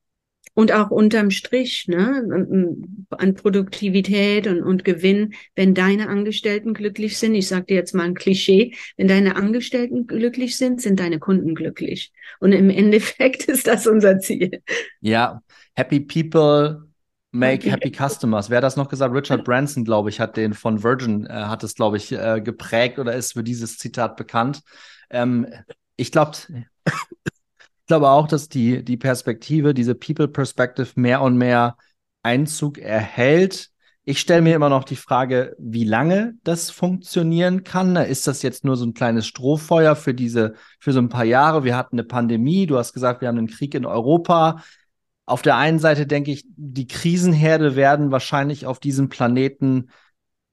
und 0.58 0.72
auch 0.72 0.90
unterm 0.90 1.30
Strich 1.30 1.86
ne, 1.86 2.84
an 3.10 3.34
Produktivität 3.36 4.48
und, 4.48 4.60
und 4.60 4.84
Gewinn, 4.84 5.34
wenn 5.54 5.72
deine 5.72 6.08
Angestellten 6.08 6.74
glücklich 6.74 7.16
sind. 7.16 7.36
Ich 7.36 7.46
sage 7.46 7.66
dir 7.66 7.76
jetzt 7.76 7.94
mal 7.94 8.02
ein 8.02 8.14
Klischee, 8.14 8.74
wenn 8.96 9.06
deine 9.06 9.36
Angestellten 9.36 10.08
glücklich 10.08 10.56
sind, 10.56 10.82
sind 10.82 10.98
deine 10.98 11.20
Kunden 11.20 11.54
glücklich. 11.54 12.12
Und 12.40 12.50
im 12.50 12.70
Endeffekt 12.78 13.44
ist 13.44 13.68
das 13.68 13.86
unser 13.86 14.18
Ziel. 14.18 14.60
Ja, 15.00 15.42
happy 15.76 16.00
people 16.00 16.88
make 17.30 17.70
happy, 17.70 17.92
customers. 17.92 18.50
Wer 18.50 18.56
hat 18.56 18.64
das 18.64 18.74
noch 18.74 18.88
gesagt? 18.88 19.14
Richard 19.14 19.44
Branson, 19.44 19.84
glaube 19.84 20.10
ich, 20.10 20.18
hat 20.18 20.36
den 20.36 20.54
von 20.54 20.82
Virgin, 20.82 21.24
äh, 21.26 21.34
hat 21.34 21.62
es, 21.62 21.76
glaube 21.76 21.98
ich, 21.98 22.10
äh, 22.10 22.40
geprägt 22.40 22.98
oder 22.98 23.14
ist 23.14 23.34
für 23.34 23.44
dieses 23.44 23.78
Zitat 23.78 24.16
bekannt. 24.16 24.62
Ähm, 25.08 25.46
ich 25.94 26.10
glaube, 26.10 26.32
glaube 27.88 28.08
auch, 28.08 28.28
dass 28.28 28.48
die, 28.48 28.84
die 28.84 28.96
Perspektive, 28.96 29.74
diese 29.74 29.96
People 29.96 30.28
Perspective 30.28 30.88
mehr 30.94 31.22
und 31.22 31.36
mehr 31.36 31.76
Einzug 32.22 32.78
erhält. 32.78 33.70
Ich 34.04 34.20
stelle 34.20 34.42
mir 34.42 34.54
immer 34.54 34.70
noch 34.70 34.84
die 34.84 34.96
Frage, 34.96 35.54
wie 35.58 35.84
lange 35.84 36.34
das 36.44 36.70
funktionieren 36.70 37.64
kann. 37.64 37.96
Ist 37.96 38.26
das 38.26 38.42
jetzt 38.42 38.64
nur 38.64 38.76
so 38.76 38.86
ein 38.86 38.94
kleines 38.94 39.26
Strohfeuer 39.26 39.96
für 39.96 40.14
diese, 40.14 40.54
für 40.78 40.92
so 40.92 41.00
ein 41.00 41.10
paar 41.10 41.24
Jahre? 41.24 41.64
Wir 41.64 41.76
hatten 41.76 41.96
eine 41.96 42.04
Pandemie. 42.04 42.66
Du 42.66 42.78
hast 42.78 42.92
gesagt, 42.94 43.20
wir 43.20 43.28
haben 43.28 43.38
einen 43.38 43.48
Krieg 43.48 43.74
in 43.74 43.84
Europa. 43.84 44.62
Auf 45.26 45.42
der 45.42 45.56
einen 45.56 45.78
Seite 45.78 46.06
denke 46.06 46.30
ich, 46.30 46.46
die 46.56 46.86
Krisenherde 46.86 47.76
werden 47.76 48.10
wahrscheinlich 48.10 48.64
auf 48.64 48.80
diesem 48.80 49.10
Planeten 49.10 49.90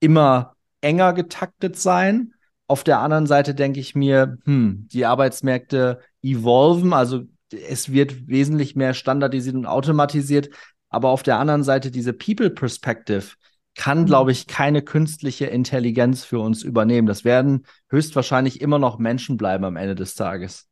immer 0.01 0.55
enger 0.81 1.13
getaktet 1.13 1.77
sein. 1.77 2.33
Auf 2.67 2.83
der 2.83 2.99
anderen 2.99 3.25
Seite 3.25 3.55
denke 3.55 3.79
ich 3.79 3.95
mir, 3.95 4.37
hm, 4.43 4.87
die 4.91 5.05
Arbeitsmärkte 5.05 5.99
evolven, 6.25 6.93
also 6.93 7.23
es 7.51 7.91
wird 7.91 8.27
wesentlich 8.27 8.75
mehr 8.75 8.93
standardisiert 8.93 9.55
und 9.55 9.65
automatisiert. 9.65 10.49
Aber 10.89 11.09
auf 11.09 11.23
der 11.23 11.37
anderen 11.37 11.63
Seite 11.63 11.91
diese 11.91 12.13
People 12.13 12.49
Perspective 12.49 13.35
kann, 13.75 14.01
mhm. 14.01 14.05
glaube 14.05 14.31
ich, 14.31 14.47
keine 14.47 14.81
künstliche 14.81 15.45
Intelligenz 15.45 16.23
für 16.23 16.39
uns 16.39 16.63
übernehmen. 16.63 17.07
Das 17.07 17.25
werden 17.25 17.65
höchstwahrscheinlich 17.89 18.61
immer 18.61 18.79
noch 18.79 18.97
Menschen 18.97 19.37
bleiben 19.37 19.65
am 19.65 19.75
Ende 19.75 19.95
des 19.95 20.15
Tages. 20.15 20.67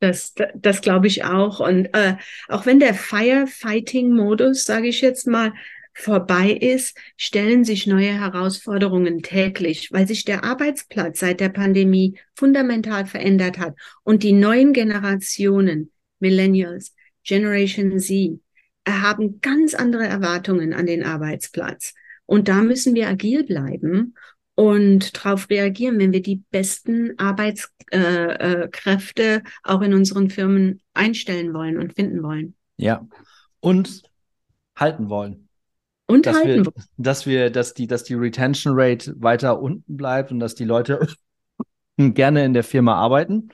Das, 0.00 0.32
das 0.54 0.80
glaube 0.80 1.06
ich 1.06 1.24
auch. 1.24 1.60
Und 1.60 1.94
äh, 1.94 2.16
auch 2.48 2.64
wenn 2.64 2.80
der 2.80 2.94
Firefighting-Modus, 2.94 4.64
sage 4.64 4.88
ich 4.88 5.02
jetzt 5.02 5.26
mal, 5.26 5.52
vorbei 5.92 6.50
ist, 6.50 6.96
stellen 7.16 7.64
sich 7.64 7.86
neue 7.86 8.12
Herausforderungen 8.12 9.22
täglich, 9.22 9.90
weil 9.92 10.06
sich 10.06 10.24
der 10.24 10.44
Arbeitsplatz 10.44 11.20
seit 11.20 11.40
der 11.40 11.48
Pandemie 11.48 12.18
fundamental 12.34 13.06
verändert 13.06 13.58
hat 13.58 13.74
und 14.02 14.22
die 14.22 14.32
neuen 14.32 14.72
Generationen, 14.72 15.90
Millennials, 16.18 16.94
Generation 17.24 17.98
Z, 17.98 18.40
haben 18.88 19.40
ganz 19.40 19.74
andere 19.74 20.06
Erwartungen 20.06 20.72
an 20.72 20.86
den 20.86 21.04
Arbeitsplatz. 21.04 21.94
Und 22.26 22.48
da 22.48 22.62
müssen 22.62 22.94
wir 22.94 23.08
agil 23.08 23.44
bleiben 23.44 24.14
und 24.54 25.16
darauf 25.16 25.50
reagieren, 25.50 25.98
wenn 25.98 26.12
wir 26.12 26.22
die 26.22 26.42
besten 26.50 27.18
Arbeitskräfte 27.18 29.22
äh, 29.22 29.36
äh, 29.36 29.42
auch 29.62 29.80
in 29.80 29.94
unseren 29.94 30.30
Firmen 30.30 30.80
einstellen 30.94 31.54
wollen 31.54 31.78
und 31.78 31.94
finden 31.94 32.22
wollen. 32.22 32.54
Ja, 32.76 33.06
und 33.60 34.02
halten 34.76 35.08
wollen. 35.08 35.49
Und 36.10 36.26
dass 36.26 36.36
halten 36.36 36.66
wir, 36.66 36.72
dass 36.96 37.26
wir, 37.26 37.50
dass 37.50 37.74
die, 37.74 37.86
dass 37.86 38.04
die 38.04 38.14
Retention 38.14 38.74
Rate 38.76 39.14
weiter 39.18 39.60
unten 39.60 39.96
bleibt 39.96 40.32
und 40.32 40.40
dass 40.40 40.54
die 40.54 40.64
Leute 40.64 41.06
gerne 41.96 42.44
in 42.44 42.54
der 42.54 42.64
Firma 42.64 42.94
arbeiten 42.94 43.50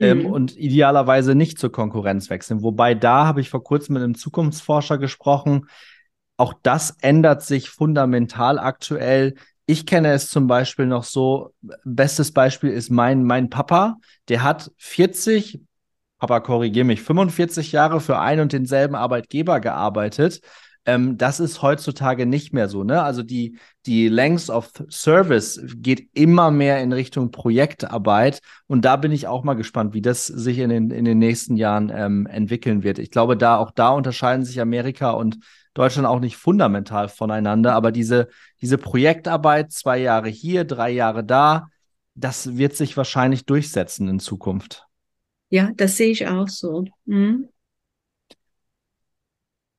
ähm, 0.00 0.20
mhm. 0.20 0.26
und 0.26 0.56
idealerweise 0.56 1.34
nicht 1.34 1.58
zur 1.58 1.70
Konkurrenz 1.70 2.28
wechseln. 2.30 2.62
Wobei 2.62 2.94
da 2.94 3.26
habe 3.26 3.40
ich 3.40 3.50
vor 3.50 3.62
kurzem 3.62 3.94
mit 3.94 4.02
einem 4.02 4.14
Zukunftsforscher 4.14 4.98
gesprochen. 4.98 5.66
Auch 6.36 6.54
das 6.62 6.96
ändert 7.00 7.42
sich 7.42 7.70
fundamental 7.70 8.58
aktuell. 8.58 9.34
Ich 9.66 9.86
kenne 9.86 10.12
es 10.12 10.28
zum 10.28 10.48
Beispiel 10.48 10.86
noch 10.86 11.04
so, 11.04 11.54
bestes 11.84 12.32
Beispiel 12.32 12.70
ist 12.70 12.90
mein, 12.90 13.22
mein 13.24 13.48
Papa, 13.48 13.98
der 14.28 14.42
hat 14.42 14.72
40, 14.78 15.60
Papa 16.18 16.40
korrigiere 16.40 16.84
mich, 16.84 17.00
45 17.02 17.70
Jahre 17.70 18.00
für 18.00 18.18
einen 18.18 18.42
und 18.42 18.52
denselben 18.52 18.96
Arbeitgeber 18.96 19.60
gearbeitet 19.60 20.40
ähm, 20.84 21.16
das 21.16 21.40
ist 21.40 21.62
heutzutage 21.62 22.26
nicht 22.26 22.52
mehr 22.52 22.68
so. 22.68 22.82
Ne? 22.82 23.02
Also 23.02 23.22
die, 23.22 23.58
die 23.86 24.08
Length 24.08 24.50
of 24.50 24.72
Service 24.90 25.60
geht 25.76 26.08
immer 26.12 26.50
mehr 26.50 26.80
in 26.82 26.92
Richtung 26.92 27.30
Projektarbeit. 27.30 28.40
Und 28.66 28.84
da 28.84 28.96
bin 28.96 29.12
ich 29.12 29.26
auch 29.26 29.44
mal 29.44 29.54
gespannt, 29.54 29.94
wie 29.94 30.02
das 30.02 30.26
sich 30.26 30.58
in 30.58 30.70
den, 30.70 30.90
in 30.90 31.04
den 31.04 31.18
nächsten 31.18 31.56
Jahren 31.56 31.92
ähm, 31.94 32.26
entwickeln 32.26 32.82
wird. 32.82 32.98
Ich 32.98 33.10
glaube, 33.10 33.36
da 33.36 33.58
auch 33.58 33.70
da 33.70 33.90
unterscheiden 33.90 34.44
sich 34.44 34.60
Amerika 34.60 35.12
und 35.12 35.38
Deutschland 35.74 36.06
auch 36.06 36.20
nicht 36.20 36.36
fundamental 36.36 37.08
voneinander. 37.08 37.74
Aber 37.74 37.92
diese, 37.92 38.28
diese 38.60 38.76
Projektarbeit, 38.76 39.72
zwei 39.72 39.98
Jahre 39.98 40.28
hier, 40.28 40.64
drei 40.64 40.90
Jahre 40.90 41.24
da, 41.24 41.68
das 42.14 42.56
wird 42.56 42.76
sich 42.76 42.96
wahrscheinlich 42.96 43.46
durchsetzen 43.46 44.08
in 44.08 44.18
Zukunft. 44.18 44.86
Ja, 45.48 45.70
das 45.76 45.96
sehe 45.96 46.10
ich 46.10 46.26
auch 46.26 46.48
so. 46.48 46.84
Mhm. 47.04 47.48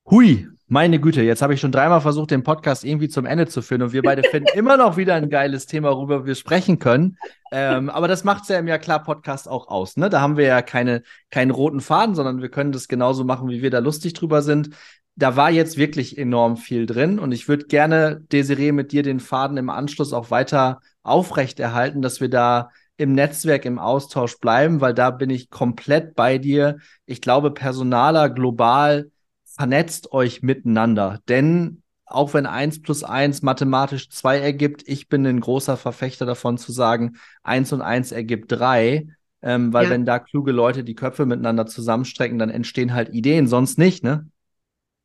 Hui, 0.10 0.48
meine 0.68 1.00
Güte, 1.00 1.22
jetzt 1.22 1.42
habe 1.42 1.54
ich 1.54 1.62
schon 1.62 1.72
dreimal 1.72 2.02
versucht, 2.02 2.32
den 2.32 2.44
Podcast 2.44 2.84
irgendwie 2.84 3.08
zum 3.08 3.26
Ende 3.26 3.48
zu 3.48 3.62
führen 3.62 3.84
und 3.84 3.94
wir 3.94 4.02
beide 4.02 4.24
finden 4.24 4.50
immer 4.54 4.76
noch 4.76 4.98
wieder 4.98 5.16
ein 5.16 5.30
geiles 5.30 5.66
Thema, 5.66 5.92
worüber 5.92 6.26
wir 6.26 6.36
sprechen 6.36 6.78
können. 6.78 7.18
Ähm, 7.54 7.89
aber 7.89 8.10
das 8.10 8.26
macht 8.26 8.44
es 8.44 8.50
ja 8.50 8.60
im 8.60 8.68
Ja 8.68 8.78
klar 8.78 9.02
Podcast 9.02 9.48
auch 9.48 9.70
aus. 9.70 9.96
Ne? 9.96 10.10
Da 10.10 10.20
haben 10.20 10.36
wir 10.36 10.46
ja 10.46 10.62
keine, 10.62 11.04
keinen 11.32 11.52
roten 11.52 11.80
Faden, 11.80 12.16
sondern 12.16 12.42
wir 12.42 12.50
können 12.50 12.74
das 12.74 12.89
genauso 12.89 13.24
machen, 13.24 13.48
wie 13.48 13.62
wir 13.62 13.70
da 13.70 13.80
lustig 13.80 14.13
drüber 14.13 14.42
sind. 14.42 14.72
Da 15.16 15.38
war 15.38 15.52
jetzt 15.52 15.78
wirklich 15.78 16.18
enorm 16.18 16.58
viel 16.58 16.86
drin 16.86 17.18
und 17.18 17.32
ich 17.32 17.48
würde 17.48 17.68
gerne, 17.68 18.22
Desiree, 18.32 18.74
mit 18.74 18.92
dir 18.92 19.04
den 19.04 19.22
Faden 19.22 19.56
im 19.56 19.70
Anschluss 19.70 20.12
auch 20.12 20.32
weiter 20.32 20.82
aufrechterhalten, 21.04 22.02
dass 22.02 22.20
wir 22.20 22.30
da 22.30 22.72
im 22.98 23.13
Netzwerk, 23.13 23.63
im 23.66 23.80
Austausch 23.80 24.38
bleiben, 24.39 24.82
weil 24.82 24.94
da 24.94 25.12
bin 25.12 25.30
ich 25.30 25.50
komplett 25.50 26.13
bei 26.16 26.39
dir. 26.39 26.78
Ich 27.06 27.22
glaube, 27.22 27.52
Personaler 27.52 28.30
global 28.30 29.12
vernetzt 29.56 30.12
euch 30.12 30.42
miteinander. 30.42 31.22
Denn 31.30 31.82
auch 32.06 32.34
wenn 32.34 32.46
eins 32.46 32.82
plus 32.82 33.04
eins 33.04 33.42
mathematisch 33.42 34.10
zwei 34.10 34.39
ergibt, 34.39 34.84
ich 34.88 35.08
bin 35.08 35.26
ein 35.26 35.39
großer 35.39 35.78
Verfechter 35.78 36.26
davon 36.26 36.58
zu 36.58 36.72
sagen, 36.72 37.13
eins 37.44 37.74
und 37.74 37.82
eins 37.82 38.12
ergibt 38.12 38.52
drei. 38.52 39.08
Ähm, 39.42 39.74
weil 39.74 39.86
ja. 39.86 39.89
wenn 39.89 40.06
da 40.06 40.20
kluge 40.20 40.54
Leute 40.54 40.86
die 40.86 40.96
Köpfe 40.96 41.26
miteinander 41.26 41.66
zusammenstrecken, 41.66 42.39
dann 42.39 42.50
entstehen 42.50 42.94
halt 42.94 43.13
Ideen, 43.13 43.48
sonst 43.48 43.78
nicht, 43.78 44.04
ne? 44.04 44.28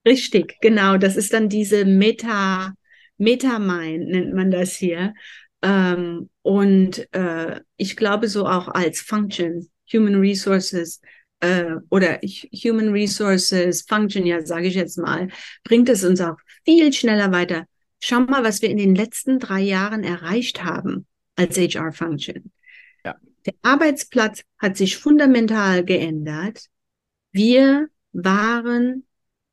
Richtig, 0.06 0.60
genau. 0.60 0.96
Das 0.96 1.16
ist 1.16 1.32
dann 1.32 1.48
diese 1.48 1.84
Meta, 1.84 2.72
Meta-Mind 3.16 4.08
nennt 4.08 4.34
man 4.34 4.52
das 4.52 4.74
hier. 4.74 5.12
Ähm, 5.60 6.30
und 6.42 7.12
äh, 7.12 7.60
ich 7.76 7.96
glaube 7.96 8.28
so 8.28 8.46
auch 8.46 8.68
als 8.68 9.00
Function, 9.00 9.68
Human 9.92 10.14
Resources, 10.14 11.00
äh, 11.40 11.76
oder 11.90 12.20
Human 12.64 12.90
Resources 12.90 13.82
Function, 13.82 14.26
ja, 14.26 14.44
sage 14.44 14.68
ich 14.68 14.74
jetzt 14.74 14.98
mal, 14.98 15.28
bringt 15.64 15.88
es 15.88 16.04
uns 16.04 16.20
auch 16.20 16.36
viel 16.64 16.92
schneller 16.92 17.32
weiter. 17.32 17.66
Schau 18.00 18.20
mal, 18.20 18.44
was 18.44 18.62
wir 18.62 18.70
in 18.70 18.76
den 18.76 18.94
letzten 18.94 19.38
drei 19.38 19.60
Jahren 19.60 20.04
erreicht 20.04 20.64
haben 20.64 21.06
als 21.36 21.56
HR 21.56 21.92
Function. 21.92 22.52
Ja. 23.04 23.16
Der 23.46 23.54
Arbeitsplatz 23.62 24.42
hat 24.58 24.76
sich 24.76 24.96
fundamental 24.96 25.84
geändert. 25.84 26.66
Wir 27.32 27.88
waren 28.12 29.04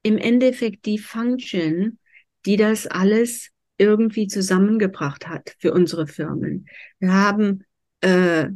im 0.04 0.18
Endeffekt 0.18 0.86
die 0.86 1.00
Function, 1.00 2.00
die 2.46 2.58
das 2.58 2.88
alles 2.88 3.50
irgendwie 3.78 4.28
zusammengebracht 4.28 5.28
hat 5.28 5.56
für 5.60 5.74
unsere 5.74 6.08
Firmen. 6.08 6.68
Wir 7.00 7.12
haben 7.12 7.66
äh, 8.06 8.50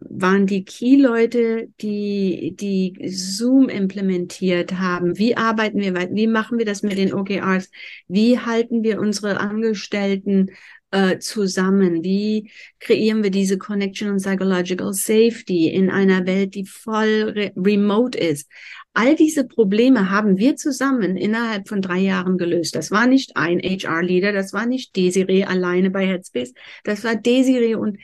waren 0.00 0.46
die 0.46 0.64
Key-Leute, 0.64 1.68
die, 1.80 2.54
die 2.58 3.08
Zoom 3.08 3.68
implementiert 3.68 4.72
haben. 4.74 5.18
Wie 5.18 5.36
arbeiten 5.36 5.78
wir 5.78 5.94
weiter? 5.94 6.14
Wie 6.14 6.26
machen 6.26 6.58
wir 6.58 6.66
das 6.66 6.82
mit 6.82 6.98
den 6.98 7.14
OKRs? 7.14 7.70
Wie 8.08 8.38
halten 8.38 8.82
wir 8.82 9.00
unsere 9.00 9.38
Angestellten 9.38 10.50
äh, 10.90 11.18
zusammen? 11.18 12.02
Wie 12.02 12.50
kreieren 12.80 13.22
wir 13.22 13.30
diese 13.30 13.56
Connection 13.56 14.10
und 14.10 14.16
Psychological 14.16 14.92
Safety 14.92 15.68
in 15.68 15.88
einer 15.88 16.26
Welt, 16.26 16.56
die 16.56 16.66
voll 16.66 17.32
re 17.34 17.52
remote 17.56 18.18
ist? 18.18 18.50
All 18.94 19.14
diese 19.14 19.46
Probleme 19.46 20.10
haben 20.10 20.36
wir 20.36 20.56
zusammen 20.56 21.16
innerhalb 21.16 21.66
von 21.66 21.80
drei 21.80 21.98
Jahren 21.98 22.36
gelöst. 22.36 22.74
Das 22.74 22.90
war 22.90 23.06
nicht 23.06 23.36
ein 23.36 23.58
HR-Leader, 23.60 24.32
das 24.32 24.52
war 24.52 24.66
nicht 24.66 24.96
Desiree 24.96 25.44
alleine 25.44 25.90
bei 25.90 26.06
Headspace, 26.06 26.52
das 26.84 27.02
war 27.02 27.16
Desiree 27.16 27.74
und 27.74 27.96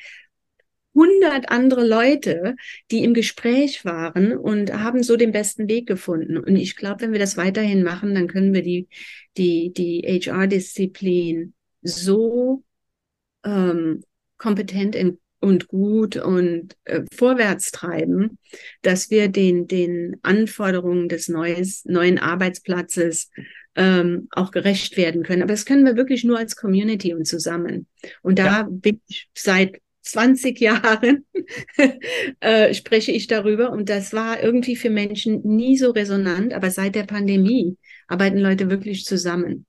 100 0.99 1.51
andere 1.51 1.87
Leute, 1.87 2.57
die 2.91 3.05
im 3.05 3.15
Gespräch 3.15 3.85
waren 3.85 4.37
und 4.37 4.73
haben 4.73 5.03
so 5.03 5.17
den 5.17 5.33
besten 5.33 5.69
Weg 5.69 5.87
gefunden. 5.87 6.37
Und 6.37 6.57
ich 6.57 6.77
glaube, 6.77 7.03
wenn 7.03 7.13
wir 7.13 7.19
das 7.19 7.37
weiterhin 7.37 7.83
machen, 7.83 8.15
dann 8.15 8.27
können 8.27 8.53
wir 8.53 8.63
die, 8.63 8.89
die, 9.37 9.73
die 9.73 10.03
HR-Disziplin 10.03 11.55
so 11.83 12.65
ähm, 13.45 14.03
kompetent 14.37 14.95
in, 14.95 15.19
und 15.41 15.69
gut 15.69 16.17
und 16.17 16.77
äh, 16.85 17.03
vorwärts 17.15 17.71
treiben, 17.71 18.39
dass 18.83 19.11
wir 19.11 19.29
den, 19.29 19.67
den 19.69 20.17
Anforderungen 20.23 21.09
des 21.09 21.29
neues, 21.29 21.85
neuen 21.85 22.19
Arbeitsplatzes 22.19 23.31
ähm, 23.77 24.27
auch 24.33 24.51
gerecht 24.51 24.97
werden 24.97 25.23
können. 25.23 25.43
Aber 25.43 25.53
das 25.53 25.65
können 25.65 25.85
wir 25.85 25.97
wirklich 25.97 26.25
nur 26.25 26.39
als 26.39 26.57
Community 26.57 27.15
und 27.15 27.27
zusammen. 27.27 27.87
Und 28.23 28.39
da 28.41 28.45
ja. 28.45 28.69
bin 28.69 29.01
ich 29.07 29.29
seit 29.35 29.81
20 30.11 30.59
Jahren 30.61 31.27
äh, 32.41 32.75
spreche 32.75 33.13
ich 33.13 33.27
darüber. 33.27 33.71
Und 33.71 33.89
das 33.89 34.13
war 34.13 34.43
irgendwie 34.43 34.77
für 34.77 34.91
Menschen 34.91 35.43
nie 35.45 35.77
so 35.77 35.91
resonant, 35.91 36.53
aber 36.53 36.71
seit 36.71 36.95
der 36.95 37.05
Pandemie 37.05 37.77
arbeiten 38.07 38.39
Leute 38.39 38.71
wirklich 38.71 39.05
zusammen. 39.05 39.67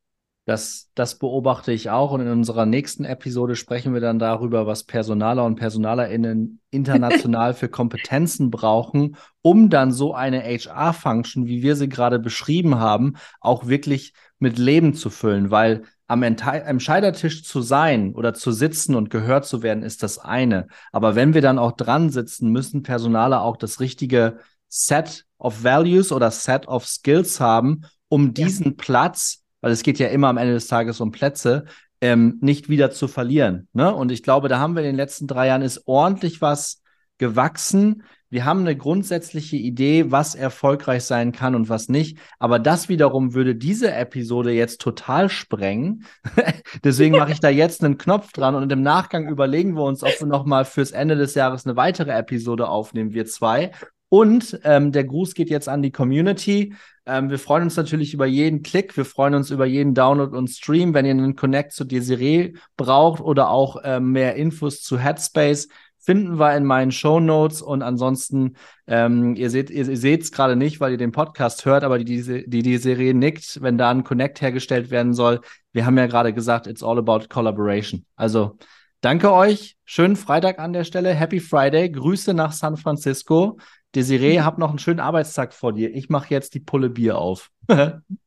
Das, 0.49 0.89
das 0.95 1.19
beobachte 1.19 1.71
ich 1.71 1.91
auch. 1.91 2.11
Und 2.11 2.21
in 2.21 2.27
unserer 2.27 2.65
nächsten 2.65 3.05
Episode 3.05 3.55
sprechen 3.55 3.93
wir 3.93 4.01
dann 4.01 4.17
darüber, 4.17 4.65
was 4.65 4.83
Personaler 4.83 5.45
und 5.45 5.57
PersonalerInnen 5.57 6.59
international 6.71 7.53
für 7.53 7.69
Kompetenzen 7.69 8.49
brauchen, 8.49 9.15
um 9.43 9.69
dann 9.69 9.91
so 9.91 10.15
eine 10.15 10.41
HR-Function, 10.41 11.45
wie 11.45 11.61
wir 11.61 11.75
sie 11.75 11.87
gerade 11.87 12.17
beschrieben 12.17 12.79
haben, 12.79 13.13
auch 13.39 13.67
wirklich 13.67 14.13
mit 14.39 14.57
Leben 14.57 14.95
zu 14.95 15.11
füllen, 15.11 15.51
weil 15.51 15.83
am 16.09 16.23
Entscheidertisch 16.23 17.43
zu 17.43 17.61
sein 17.61 18.15
oder 18.15 18.33
zu 18.33 18.51
sitzen 18.51 18.95
und 18.95 19.11
gehört 19.11 19.45
zu 19.45 19.61
werden, 19.61 19.83
ist 19.83 20.01
das 20.01 20.17
eine. 20.17 20.67
Aber 20.91 21.13
wenn 21.13 21.35
wir 21.35 21.41
dann 21.41 21.59
auch 21.59 21.73
dran 21.73 22.09
sitzen, 22.09 22.51
müssen 22.51 22.81
Personale 22.81 23.41
auch 23.41 23.57
das 23.57 23.79
richtige 23.79 24.39
Set 24.67 25.25
of 25.37 25.63
Values 25.63 26.11
oder 26.11 26.31
Set 26.31 26.67
of 26.67 26.87
Skills 26.87 27.39
haben, 27.39 27.83
um 28.07 28.33
diesen 28.33 28.65
ja. 28.65 28.73
Platz, 28.75 29.43
weil 29.61 29.71
es 29.71 29.83
geht 29.83 29.99
ja 29.99 30.07
immer 30.07 30.29
am 30.29 30.37
Ende 30.37 30.53
des 30.53 30.67
Tages 30.67 30.99
um 30.99 31.11
Plätze, 31.11 31.65
ähm, 32.01 32.39
nicht 32.41 32.69
wieder 32.69 32.89
zu 32.89 33.07
verlieren. 33.07 33.67
Ne? 33.73 33.93
Und 33.93 34.11
ich 34.11 34.23
glaube, 34.23 34.47
da 34.49 34.57
haben 34.57 34.75
wir 34.75 34.81
in 34.81 34.87
den 34.87 34.95
letzten 34.95 35.27
drei 35.27 35.45
Jahren 35.47 35.61
ist 35.61 35.83
ordentlich 35.85 36.41
was 36.41 36.81
gewachsen. 37.19 38.01
Wir 38.29 38.45
haben 38.45 38.59
eine 38.59 38.77
grundsätzliche 38.77 39.55
Idee, 39.55 40.11
was 40.11 40.35
erfolgreich 40.35 41.03
sein 41.03 41.31
kann 41.31 41.55
und 41.55 41.67
was 41.67 41.89
nicht. 41.89 42.19
Aber 42.37 42.59
das 42.59 42.87
wiederum 42.87 43.33
würde 43.33 43.55
diese 43.55 43.91
Episode 43.91 44.51
jetzt 44.51 44.81
total 44.81 45.29
sprengen. 45.29 46.05
Deswegen 46.83 47.17
mache 47.17 47.31
ich 47.31 47.39
da 47.39 47.49
jetzt 47.49 47.83
einen 47.83 47.97
Knopf 47.97 48.31
dran 48.31 48.53
und 48.53 48.71
im 48.71 48.83
Nachgang 48.83 49.27
überlegen 49.27 49.73
wir 49.73 49.83
uns, 49.83 50.03
ob 50.03 50.19
wir 50.19 50.27
nochmal 50.27 50.65
fürs 50.65 50.91
Ende 50.91 51.15
des 51.15 51.33
Jahres 51.33 51.65
eine 51.65 51.75
weitere 51.75 52.11
Episode 52.11 52.69
aufnehmen, 52.69 53.13
wir 53.13 53.25
zwei. 53.25 53.71
Und 54.09 54.59
ähm, 54.63 54.91
der 54.91 55.03
Gruß 55.03 55.35
geht 55.35 55.51
jetzt 55.51 55.69
an 55.69 55.83
die 55.83 55.91
Community. 55.91 56.73
Ähm, 57.05 57.29
wir 57.29 57.39
freuen 57.39 57.63
uns 57.63 57.77
natürlich 57.77 58.13
über 58.13 58.25
jeden 58.25 58.63
Klick, 58.63 58.97
wir 58.97 59.05
freuen 59.05 59.35
uns 59.35 59.51
über 59.51 59.65
jeden 59.65 59.93
Download 59.93 60.35
und 60.35 60.49
Stream. 60.49 60.93
Wenn 60.95 61.05
ihr 61.05 61.11
einen 61.11 61.35
Connect 61.35 61.71
zu 61.71 61.85
Desiree 61.85 62.53
braucht 62.75 63.21
oder 63.21 63.49
auch 63.49 63.77
ähm, 63.83 64.11
mehr 64.11 64.35
Infos 64.35 64.81
zu 64.81 64.99
Headspace, 64.99 65.67
finden 66.09 66.39
wir 66.39 66.57
in 66.57 66.65
meinen 66.65 66.91
Show 66.91 67.19
Notes 67.19 67.61
und 67.61 67.83
ansonsten, 67.83 68.55
ähm, 68.87 69.35
ihr 69.35 69.51
seht 69.51 69.69
ihr, 69.69 69.87
ihr 69.87 69.95
seht 69.95 70.23
es 70.23 70.31
gerade 70.31 70.55
nicht, 70.55 70.79
weil 70.79 70.93
ihr 70.93 70.97
den 70.97 71.11
Podcast 71.11 71.65
hört, 71.65 71.83
aber 71.83 71.99
die, 71.99 72.23
die, 72.23 72.49
die, 72.49 72.63
die 72.63 72.77
Serie 72.77 73.13
nickt, 73.13 73.61
wenn 73.61 73.77
da 73.77 73.91
ein 73.91 74.03
Connect 74.03 74.41
hergestellt 74.41 74.89
werden 74.89 75.13
soll. 75.13 75.41
Wir 75.71 75.85
haben 75.85 75.99
ja 75.99 76.07
gerade 76.07 76.33
gesagt, 76.33 76.65
it's 76.65 76.81
all 76.81 76.97
about 76.97 77.27
collaboration. 77.29 78.07
Also 78.15 78.57
danke 79.01 79.31
euch, 79.31 79.77
schönen 79.85 80.15
Freitag 80.15 80.57
an 80.57 80.73
der 80.73 80.83
Stelle, 80.83 81.13
Happy 81.13 81.39
Friday, 81.39 81.91
Grüße 81.91 82.33
nach 82.33 82.53
San 82.53 82.75
Francisco. 82.75 83.59
Desiree, 83.93 84.39
hab 84.39 84.57
noch 84.57 84.69
einen 84.69 84.79
schönen 84.79 85.01
Arbeitstag 85.01 85.53
vor 85.53 85.73
dir. 85.73 85.93
Ich 85.93 86.09
mache 86.09 86.33
jetzt 86.33 86.55
die 86.55 86.59
Pulle 86.59 86.89
Bier 86.89 87.19
auf. 87.19 87.51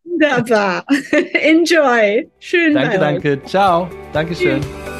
Wunderbar. 0.05 0.85
Enjoy. 1.33 2.30
Schön. 2.39 2.74
Danke, 2.74 2.99
danke. 3.01 3.43
Ciao. 3.43 3.91
Dankeschön. 4.12 4.61
Tschüss. 4.61 4.91